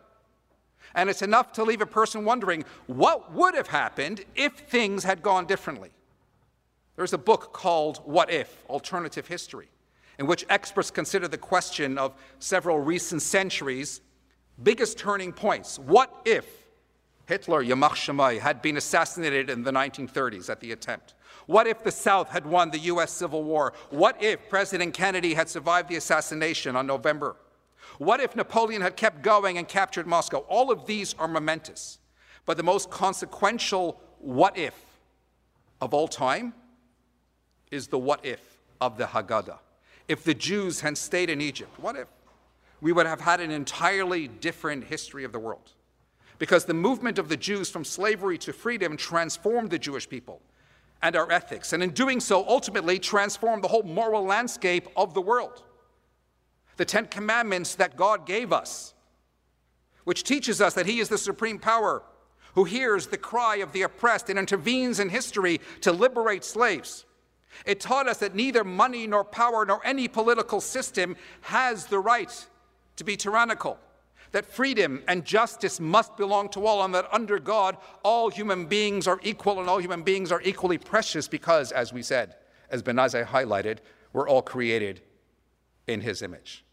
[0.94, 5.22] And it's enough to leave a person wondering what would have happened if things had
[5.22, 5.90] gone differently.
[6.96, 9.68] There's a book called What If Alternative History,
[10.18, 14.00] in which experts consider the question of several recent centuries'
[14.62, 15.78] biggest turning points.
[15.78, 16.57] What if
[17.28, 21.12] Hitler, Yamach Shemai, had been assassinated in the 1930s at the attempt?
[21.44, 23.74] What if the South had won the US Civil War?
[23.90, 27.36] What if President Kennedy had survived the assassination on November?
[27.98, 30.38] What if Napoleon had kept going and captured Moscow?
[30.48, 31.98] All of these are momentous.
[32.46, 34.74] But the most consequential what if
[35.82, 36.54] of all time
[37.70, 38.40] is the what if
[38.80, 39.58] of the Haggadah.
[40.08, 42.08] If the Jews had stayed in Egypt, what if?
[42.80, 45.72] We would have had an entirely different history of the world
[46.38, 50.40] because the movement of the Jews from slavery to freedom transformed the Jewish people
[51.02, 55.20] and our ethics, and in doing so, ultimately transformed the whole moral landscape of the
[55.20, 55.62] world.
[56.76, 58.94] The Ten Commandments that God gave us,
[60.04, 62.02] which teaches us that He is the supreme power
[62.54, 67.04] who hears the cry of the oppressed and intervenes in history to liberate slaves.
[67.64, 72.46] It taught us that neither money nor power nor any political system has the right
[72.96, 73.78] to be tyrannical
[74.32, 79.06] that freedom and justice must belong to all, and that under God, all human beings
[79.06, 82.36] are equal and all human beings are equally precious because, as we said,
[82.70, 83.78] as Ben Azzai highlighted,
[84.12, 85.00] we're all created
[85.86, 86.64] in his image.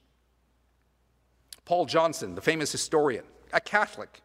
[1.64, 4.22] Paul Johnson, the famous historian, a Catholic,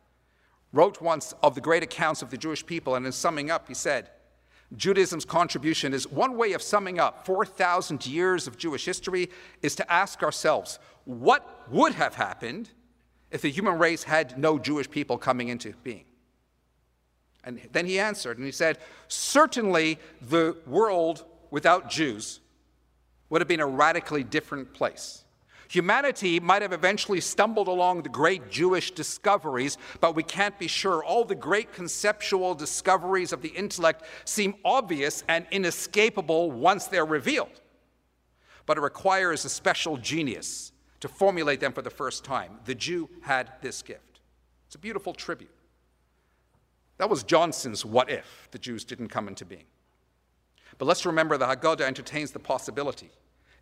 [0.73, 3.75] wrote once of the great accounts of the Jewish people, and in summing up, he
[3.75, 4.11] said,
[4.77, 9.31] Judaism's contribution is one way of summing up 4,000 years of Jewish history
[9.62, 12.71] is to ask ourselves, what would have happened
[13.31, 16.05] if the human race had no Jewish people coming into being?
[17.45, 22.40] And then he answered, and he said, Certainly the world without Jews
[23.29, 25.25] would have been a radically different place.
[25.71, 31.05] Humanity might have eventually stumbled along the great Jewish discoveries, but we can't be sure.
[31.05, 37.61] All the great conceptual discoveries of the intellect seem obvious and inescapable once they're revealed.
[38.66, 40.70] But it requires a special genius
[41.01, 42.61] to formulate them for the first time.
[42.65, 44.21] The Jew had this gift.
[44.67, 45.51] It's a beautiful tribute.
[46.99, 49.65] That was Johnson's what if the Jews didn't come into being.
[50.79, 53.11] But let's remember the Haggadah entertains the possibility,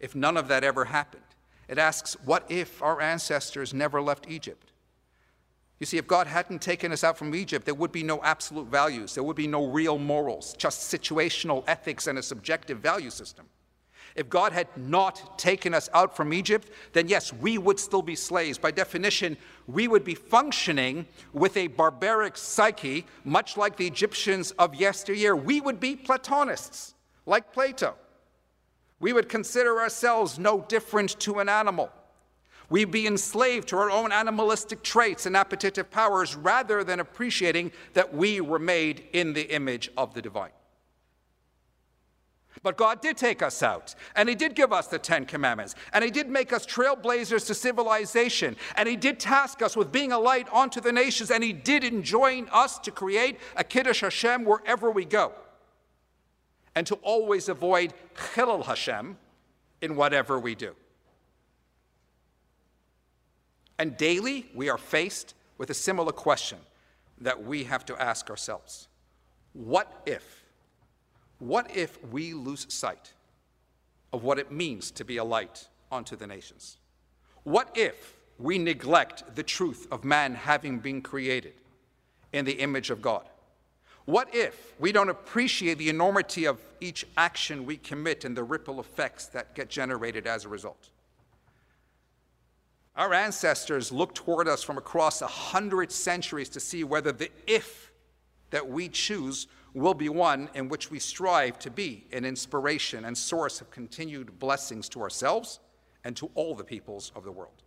[0.00, 1.22] if none of that ever happened.
[1.68, 4.72] It asks, what if our ancestors never left Egypt?
[5.78, 8.66] You see, if God hadn't taken us out from Egypt, there would be no absolute
[8.66, 13.46] values, there would be no real morals, just situational ethics and a subjective value system.
[14.18, 18.16] If God had not taken us out from Egypt, then yes, we would still be
[18.16, 18.58] slaves.
[18.58, 19.36] By definition,
[19.68, 25.36] we would be functioning with a barbaric psyche, much like the Egyptians of yesteryear.
[25.36, 26.94] We would be Platonists,
[27.26, 27.94] like Plato.
[28.98, 31.88] We would consider ourselves no different to an animal.
[32.70, 38.12] We'd be enslaved to our own animalistic traits and appetitive powers rather than appreciating that
[38.12, 40.50] we were made in the image of the divine.
[42.62, 46.04] But God did take us out, and He did give us the Ten Commandments, and
[46.04, 50.18] He did make us trailblazers to civilization, and He did task us with being a
[50.18, 54.90] light unto the nations, and He did enjoin us to create a Kiddush Hashem wherever
[54.90, 55.32] we go,
[56.74, 59.16] and to always avoid Chilul Hashem
[59.80, 60.74] in whatever we do.
[63.78, 66.58] And daily we are faced with a similar question
[67.20, 68.88] that we have to ask ourselves.
[69.52, 70.37] What if?
[71.38, 73.12] What if we lose sight
[74.12, 76.78] of what it means to be a light unto the nations?
[77.44, 81.54] What if we neglect the truth of man having been created
[82.32, 83.28] in the image of God?
[84.04, 88.80] What if we don't appreciate the enormity of each action we commit and the ripple
[88.80, 90.88] effects that get generated as a result?
[92.96, 97.92] Our ancestors looked toward us from across a hundred centuries to see whether the if
[98.50, 99.46] that we choose
[99.78, 104.38] will be one in which we strive to be an inspiration and source of continued
[104.38, 105.60] blessings to ourselves
[106.04, 107.62] and to all the peoples of the world.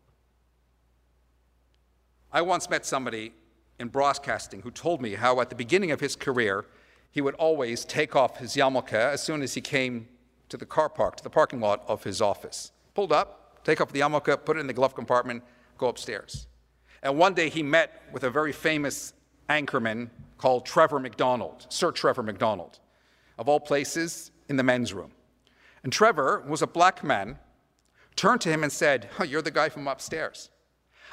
[2.32, 3.34] I once met somebody
[3.80, 6.66] in broadcasting who told me how at the beginning of his career,
[7.12, 10.08] he would always take off his yarmulke as soon as he came
[10.50, 12.72] to the car park, to the parking lot of his office.
[12.94, 15.44] Pulled up, take off the yarmulke, put it in the glove compartment,
[15.78, 16.48] go upstairs.
[17.04, 19.14] And one day he met with a very famous
[19.50, 20.10] anchorman
[20.42, 22.80] called Trevor McDonald, Sir Trevor McDonald,
[23.38, 25.12] of all places in the men's room.
[25.84, 27.38] And Trevor was a black man,
[28.16, 30.50] turned to him and said, oh, You're the guy from upstairs.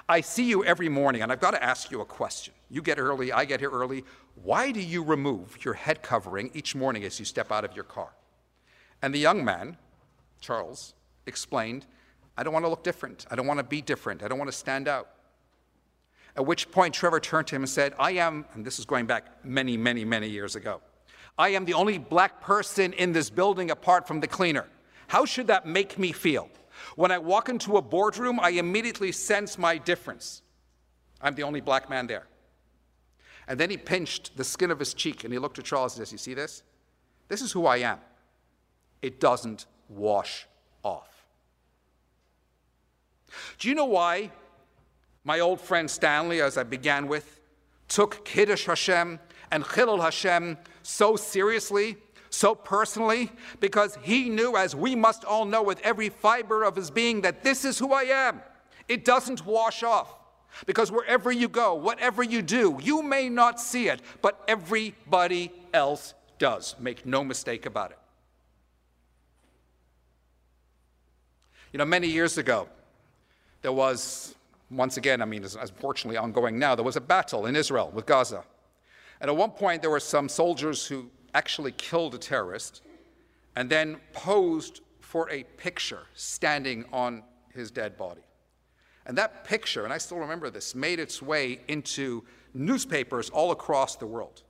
[0.08, 2.54] I see you every morning, and I've got to ask you a question.
[2.70, 4.04] You get early, I get here early.
[4.42, 7.84] Why do you remove your head covering each morning as you step out of your
[7.84, 8.08] car?
[9.02, 9.76] And the young man,
[10.40, 10.94] Charles,
[11.26, 11.84] explained,
[12.38, 13.26] I don't want to look different.
[13.30, 14.22] I don't want to be different.
[14.22, 15.10] I don't want to stand out.
[16.38, 19.06] At which point, Trevor turned to him and said, I am, and this is going
[19.06, 20.80] back many, many, many years ago,
[21.36, 24.66] I am the only black person in this building apart from the cleaner.
[25.08, 26.48] How should that make me feel?
[26.94, 30.42] When I walk into a boardroom, I immediately sense my difference.
[31.20, 32.28] I'm the only black man there.
[33.48, 36.06] And then he pinched the skin of his cheek and he looked at Charles and
[36.06, 36.62] says, You see this?
[37.26, 37.98] This is who I am.
[39.02, 40.46] It doesn't wash
[40.84, 41.26] off.
[43.58, 44.30] Do you know why
[45.28, 47.38] my old friend Stanley, as I began with,
[47.86, 49.18] took Kiddush Hashem
[49.50, 51.98] and Chilul Hashem so seriously
[52.30, 56.90] so personally because he knew, as we must all know with every fiber of his
[56.90, 58.40] being, that this is who I am.
[58.88, 60.14] It doesn't wash off.
[60.64, 66.14] Because wherever you go, whatever you do, you may not see it, but everybody else
[66.38, 66.74] does.
[66.80, 67.98] Make no mistake about it.
[71.74, 72.66] You know, many years ago,
[73.60, 74.34] there was,
[74.70, 78.06] once again, I mean, it's unfortunately ongoing now, there was a battle in Israel with
[78.06, 78.44] Gaza.
[79.20, 82.82] And at one point, there were some soldiers who actually killed a terrorist
[83.56, 87.22] and then posed for a picture standing on
[87.54, 88.20] his dead body.
[89.06, 93.96] And that picture, and I still remember this, made its way into newspapers all across
[93.96, 94.42] the world,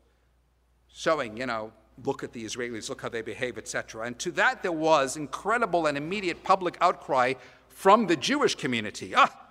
[0.93, 1.73] showing, you know,
[2.05, 4.05] look at the Israelis, look how they behave, etc.
[4.05, 7.35] And to that, there was incredible and immediate public outcry
[7.69, 9.15] from the Jewish community.
[9.17, 9.48] Ah,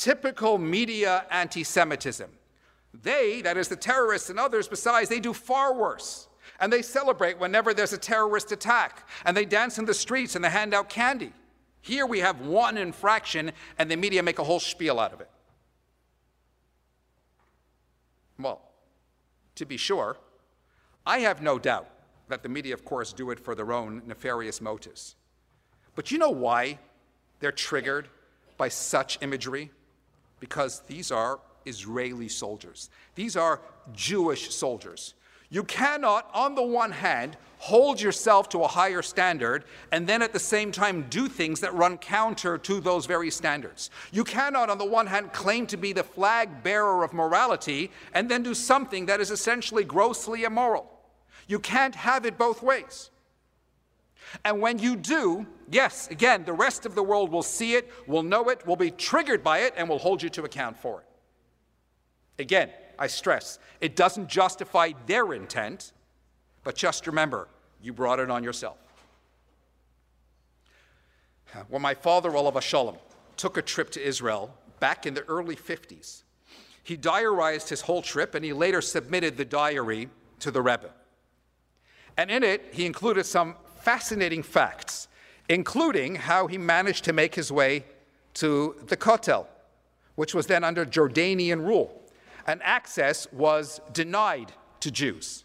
[0.00, 2.30] typical media anti Semitism.
[3.02, 6.28] They, that is the terrorists and others besides, they do far worse.
[6.58, 9.08] And they celebrate whenever there's a terrorist attack.
[9.24, 11.32] And they dance in the streets and they hand out candy.
[11.82, 15.30] Here we have one infraction, and the media make a whole spiel out of it.
[18.38, 18.60] Well,
[19.54, 20.18] to be sure,
[21.06, 21.88] I have no doubt
[22.28, 25.16] that the media, of course, do it for their own nefarious motives.
[25.94, 26.78] But you know why
[27.40, 28.08] they're triggered
[28.58, 29.70] by such imagery?
[30.40, 33.60] Because these are Israeli soldiers, these are
[33.94, 35.14] Jewish soldiers
[35.52, 40.32] you cannot, on the one hand, hold yourself to a higher standard and then at
[40.32, 43.90] the same time do things that run counter to those very standards.
[44.12, 48.30] You cannot, on the one hand, claim to be the flag bearer of morality and
[48.30, 50.88] then do something that is essentially grossly immoral.
[51.48, 53.10] You can't have it both ways.
[54.44, 58.22] And when you do, yes, again, the rest of the world will see it, will
[58.22, 62.42] know it, will be triggered by it, and will hold you to account for it.
[62.42, 65.92] Again, I stress, it doesn't justify their intent,
[66.64, 67.48] but just remember,
[67.82, 68.76] you brought it on yourself.
[71.68, 72.96] When my father, Olav Shalom,
[73.36, 76.22] took a trip to Israel back in the early 50s,
[76.82, 80.08] he diarized his whole trip and he later submitted the diary
[80.40, 80.90] to the Rebbe.
[82.16, 85.08] And in it, he included some fascinating facts,
[85.50, 87.84] including how he managed to make his way
[88.32, 89.48] to the Kotel,
[90.14, 92.00] which was then under Jordanian rule
[92.46, 95.44] and access was denied to Jews.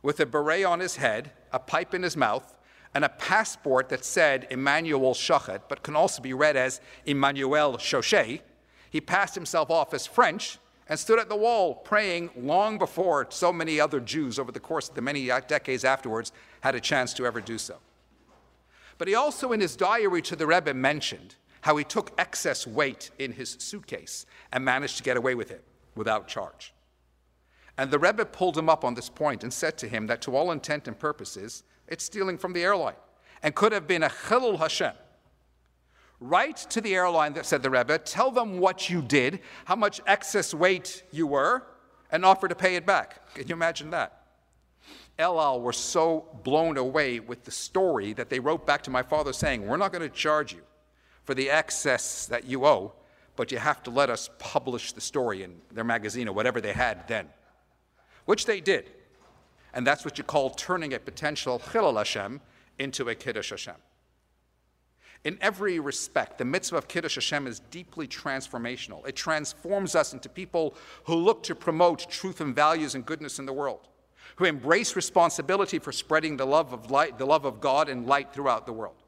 [0.00, 2.54] With a beret on his head, a pipe in his mouth,
[2.94, 8.42] and a passport that said Emmanuel Schochet, but can also be read as Emmanuel Chochet,
[8.90, 10.58] he passed himself off as French
[10.88, 14.88] and stood at the wall praying long before so many other Jews over the course
[14.88, 17.76] of the many decades afterwards had a chance to ever do so.
[18.98, 23.10] But he also, in his diary to the Rebbe, mentioned how he took excess weight
[23.18, 26.72] in his suitcase and managed to get away with it without charge.
[27.78, 30.36] And the Rebbe pulled him up on this point and said to him that to
[30.36, 32.94] all intent and purposes, it's stealing from the airline
[33.42, 34.92] and could have been a chilul Hashem.
[36.20, 40.54] Write to the airline said the Rebbe, tell them what you did, how much excess
[40.54, 41.64] weight you were,
[42.10, 43.34] and offer to pay it back.
[43.34, 44.15] Can you imagine that?
[45.18, 49.02] El Al were so blown away with the story that they wrote back to my
[49.02, 50.60] father saying, We're not going to charge you
[51.24, 52.92] for the excess that you owe,
[53.34, 56.72] but you have to let us publish the story in their magazine or whatever they
[56.72, 57.28] had then.
[58.26, 58.90] Which they did.
[59.72, 62.40] And that's what you call turning a potential Chilul Hashem
[62.78, 63.74] into a Kiddush Hashem.
[65.24, 69.06] In every respect, the mitzvah of Kiddush Hashem is deeply transformational.
[69.08, 73.46] It transforms us into people who look to promote truth and values and goodness in
[73.46, 73.88] the world
[74.36, 78.32] who embrace responsibility for spreading the love of light, the love of God and light
[78.32, 79.02] throughout the world.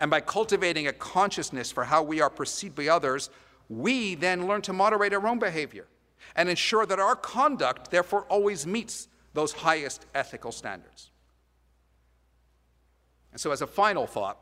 [0.00, 3.30] And by cultivating a consciousness for how we are perceived by others,
[3.68, 5.86] we then learn to moderate our own behavior
[6.36, 11.10] and ensure that our conduct, therefore, always meets those highest ethical standards.
[13.32, 14.38] And so, as a final thought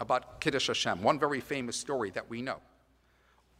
[0.00, 2.56] about Kiddush Hashem, one very famous story that we know,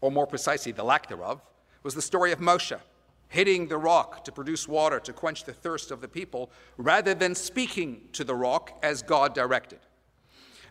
[0.01, 1.43] or more precisely, the lack thereof,
[1.83, 2.79] was the story of Moshe
[3.31, 7.35] hitting the rock to produce water to quench the thirst of the people, rather than
[7.35, 9.79] speaking to the rock as God directed.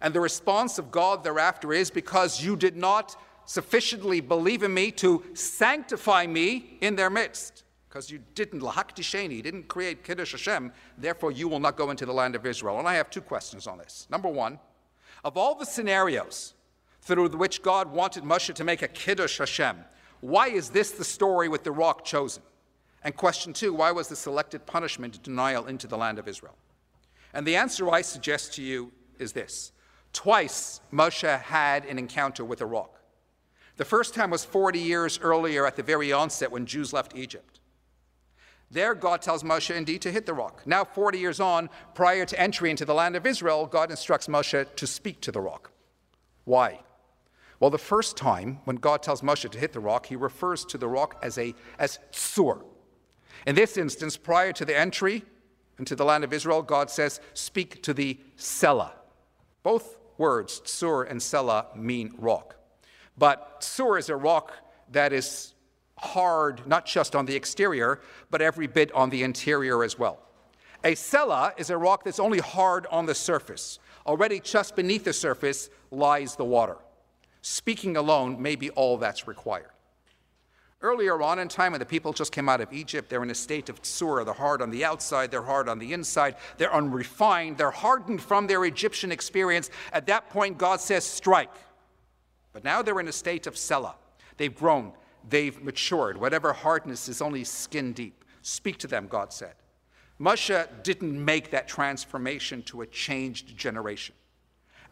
[0.01, 4.91] And the response of God thereafter is because you did not sufficiently believe in me
[4.91, 7.63] to sanctify me in their midst.
[7.87, 12.13] Because you didn't, l'hakdisheni, didn't create Kiddush Hashem, therefore you will not go into the
[12.13, 12.77] land of Israel.
[12.77, 14.05] And I have two questions on this.
[14.11, 14.59] Number one,
[15.23, 16.53] of all the scenarios
[17.01, 19.77] through which God wanted Moshe to make a Kiddush Hashem,
[20.21, 22.43] why is this the story with the rock chosen?
[23.03, 26.55] And question two, why was the selected punishment denial into the land of Israel?
[27.33, 29.71] And the answer I suggest to you is this
[30.13, 32.99] Twice Moshe had an encounter with a rock.
[33.77, 37.61] The first time was 40 years earlier at the very onset when Jews left Egypt.
[38.71, 40.61] There, God tells Moshe indeed to hit the rock.
[40.65, 44.75] Now, 40 years on, prior to entry into the land of Israel, God instructs Moshe
[44.75, 45.71] to speak to the rock.
[46.43, 46.81] Why?
[47.59, 50.77] Well, the first time when God tells Moshe to hit the rock, he refers to
[50.77, 52.61] the rock as a as sur.
[53.45, 55.23] In this instance, prior to the entry
[55.77, 58.91] into the land of Israel, God says, "Speak to the Sela."
[59.63, 62.55] Both words, sur and Sela, mean rock.
[63.17, 64.53] But sur is a rock
[64.91, 65.53] that is
[65.97, 70.19] hard, not just on the exterior, but every bit on the interior as well.
[70.83, 73.79] A Sela is a rock that's only hard on the surface.
[74.05, 76.77] Already just beneath the surface lies the water.
[77.41, 79.71] Speaking alone may be all that's required.
[80.81, 83.35] Earlier on in time, when the people just came out of Egypt, they're in a
[83.35, 84.23] state of tsura.
[84.23, 88.47] They're hard on the outside, they're hard on the inside, they're unrefined, they're hardened from
[88.47, 89.69] their Egyptian experience.
[89.91, 91.53] At that point, God says, strike.
[92.53, 93.95] But now they're in a state of sela.
[94.37, 94.93] They've grown,
[95.27, 96.15] they've matured.
[96.15, 98.23] Whatever hardness is only skin deep.
[98.41, 99.55] Speak to them, God said.
[100.19, 104.15] Moshe didn't make that transformation to a changed generation.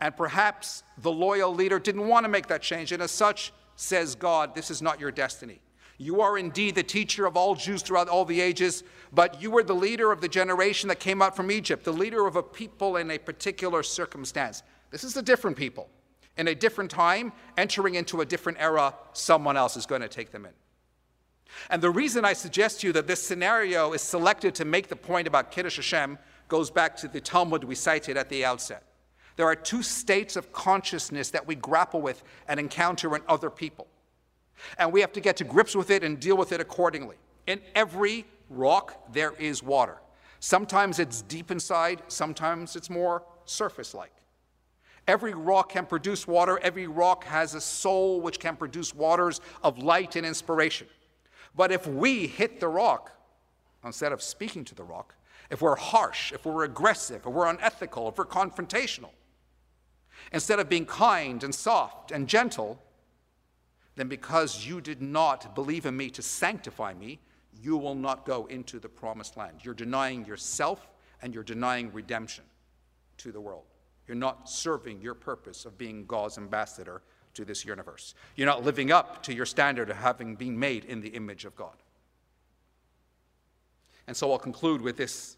[0.01, 2.91] And perhaps the loyal leader didn't want to make that change.
[2.91, 5.61] And as such, says God, this is not your destiny.
[5.97, 9.63] You are indeed the teacher of all Jews throughout all the ages, but you were
[9.63, 12.97] the leader of the generation that came out from Egypt, the leader of a people
[12.97, 14.61] in a particular circumstance.
[14.91, 15.89] This is a different people.
[16.37, 20.31] In a different time, entering into a different era, someone else is going to take
[20.31, 20.51] them in.
[21.71, 24.95] And the reason I suggest to you that this scenario is selected to make the
[24.95, 28.83] point about Kiddush Hashem goes back to the Talmud we cited at the outset.
[29.35, 33.87] There are two states of consciousness that we grapple with and encounter in other people.
[34.77, 37.17] And we have to get to grips with it and deal with it accordingly.
[37.45, 39.97] In every rock, there is water.
[40.39, 44.11] Sometimes it's deep inside, sometimes it's more surface like.
[45.07, 46.59] Every rock can produce water.
[46.61, 50.87] Every rock has a soul which can produce waters of light and inspiration.
[51.55, 53.13] But if we hit the rock,
[53.85, 55.15] instead of speaking to the rock,
[55.49, 59.11] if we're harsh, if we're aggressive, if we're unethical, if we're confrontational,
[60.33, 62.81] instead of being kind and soft and gentle,
[63.97, 67.19] then because you did not believe in me to sanctify me,
[67.61, 69.57] you will not go into the promised land.
[69.63, 70.87] You're denying yourself
[71.21, 72.43] and you're denying redemption
[73.17, 73.65] to the world.
[74.07, 77.01] You're not serving your purpose of being God's ambassador
[77.33, 78.13] to this universe.
[78.35, 81.55] You're not living up to your standard of having been made in the image of
[81.55, 81.75] God.
[84.05, 85.37] And so I'll conclude with this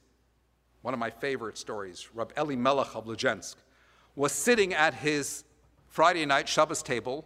[0.82, 2.10] one of my favorite stories.
[2.14, 3.56] Rab Elimelech of Lizhensk
[4.16, 5.46] was sitting at his
[5.88, 7.26] Friday night Shabbos table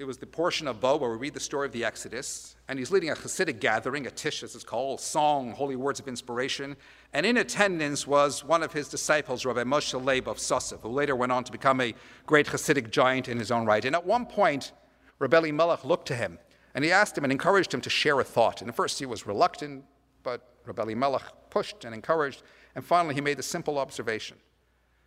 [0.00, 2.78] it was the portion of Bo where we read the story of the Exodus, and
[2.78, 6.74] he's leading a Hasidic gathering, a tish as it's called, song, holy words of inspiration.
[7.12, 11.14] And in attendance was one of his disciples, Rabbi Moshe Leib of Sosov, who later
[11.14, 11.94] went on to become a
[12.24, 13.84] great Hasidic giant in his own right.
[13.84, 14.72] And at one point,
[15.18, 16.38] Rabbi Melech looked to him,
[16.74, 18.62] and he asked him and encouraged him to share a thought.
[18.62, 19.84] And at first he was reluctant,
[20.22, 22.42] but Rabbi Melech pushed and encouraged,
[22.74, 24.38] and finally he made the simple observation.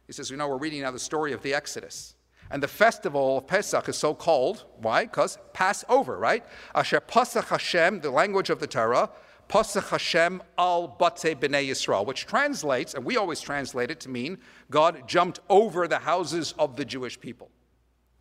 [0.06, 2.14] He says, You know, we're reading now the story of the Exodus.
[2.54, 5.06] And the festival of Pesach is so called, why?
[5.06, 6.46] Because Passover, right?
[6.76, 9.10] Asher Pasach Hashem, the language of the Torah,
[9.50, 14.38] Pasach Hashem al Bate B'nai Yisrael, which translates, and we always translate it to mean
[14.70, 17.50] God jumped over the houses of the Jewish people.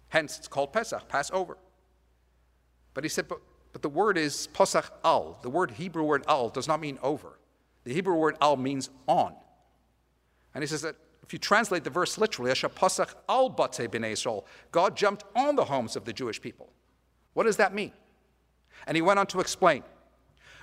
[0.08, 1.58] Hence, it's called Pesach, Passover.
[2.94, 3.40] But he said, but,
[3.74, 5.40] but the word is Pasach al.
[5.42, 7.38] The word Hebrew word al does not mean over.
[7.84, 9.34] The Hebrew word al means on.
[10.54, 14.12] And he says that if you translate the verse literally, Asher Pasach al Bate B'nai
[14.12, 16.72] Yisrael, God jumped on the homes of the Jewish people.
[17.34, 17.92] What does that mean?
[18.86, 19.84] And he went on to explain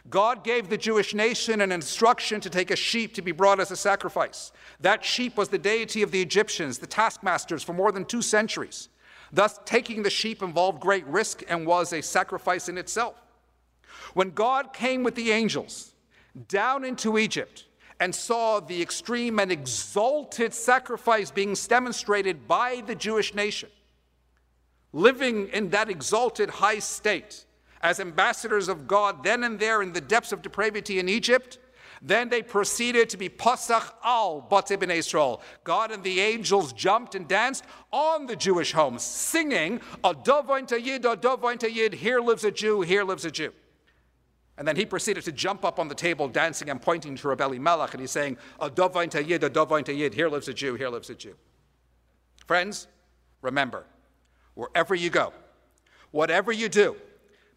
[0.09, 3.69] God gave the Jewish nation an instruction to take a sheep to be brought as
[3.71, 4.51] a sacrifice.
[4.79, 8.89] That sheep was the deity of the Egyptians, the taskmasters, for more than two centuries.
[9.31, 13.15] Thus, taking the sheep involved great risk and was a sacrifice in itself.
[14.13, 15.93] When God came with the angels
[16.47, 17.65] down into Egypt
[17.99, 23.69] and saw the extreme and exalted sacrifice being demonstrated by the Jewish nation,
[24.93, 27.45] living in that exalted high state,
[27.81, 31.57] as ambassadors of God then and there in the depths of depravity in Egypt.
[32.01, 35.41] Then they proceeded to be Pasach al Bate Ben Israel.
[35.65, 41.03] God and the angels jumped and danced on the Jewish homes, singing, A Dovain Yid,
[41.03, 43.51] a Dovain Yid, here lives a Jew, here lives a Jew.
[44.59, 47.57] And then he proceeded to jump up on the table, dancing and pointing to Rabbi
[47.57, 50.89] Melech, and he's saying, A Dovain Yid, a Dovain Yid, here lives a Jew, here
[50.89, 51.33] lives a Jew.
[52.45, 52.87] Friends,
[53.41, 53.85] remember,
[54.55, 55.33] wherever you go,
[56.11, 56.95] whatever you do,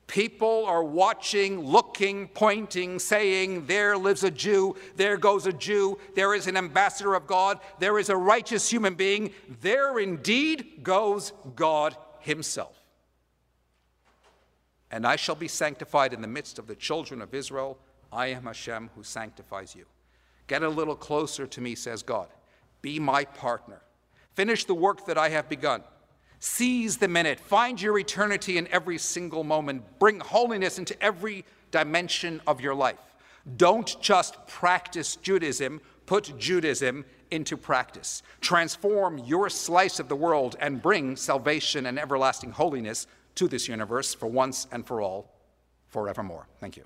[0.08, 6.34] People are watching, looking, pointing, saying, There lives a Jew, there goes a Jew, there
[6.34, 9.32] is an ambassador of God, there is a righteous human being,
[9.62, 12.81] there indeed goes God Himself.
[14.92, 17.78] And I shall be sanctified in the midst of the children of Israel.
[18.12, 19.86] I am Hashem who sanctifies you.
[20.46, 22.28] Get a little closer to me, says God.
[22.82, 23.80] Be my partner.
[24.34, 25.82] Finish the work that I have begun.
[26.40, 27.40] Seize the minute.
[27.40, 29.82] Find your eternity in every single moment.
[29.98, 32.98] Bring holiness into every dimension of your life.
[33.56, 38.22] Don't just practice Judaism, put Judaism into practice.
[38.40, 44.14] Transform your slice of the world and bring salvation and everlasting holiness to this universe
[44.14, 45.32] for once and for all,
[45.88, 46.46] forevermore.
[46.60, 46.84] Thank you.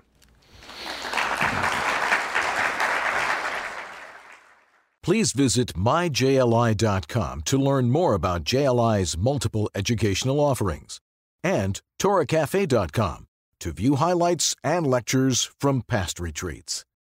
[5.02, 10.98] Please visit myjli.com to learn more about JLI's multiple educational offerings
[11.44, 13.26] and torahcafe.com
[13.60, 16.84] to view highlights and lectures from past retreats.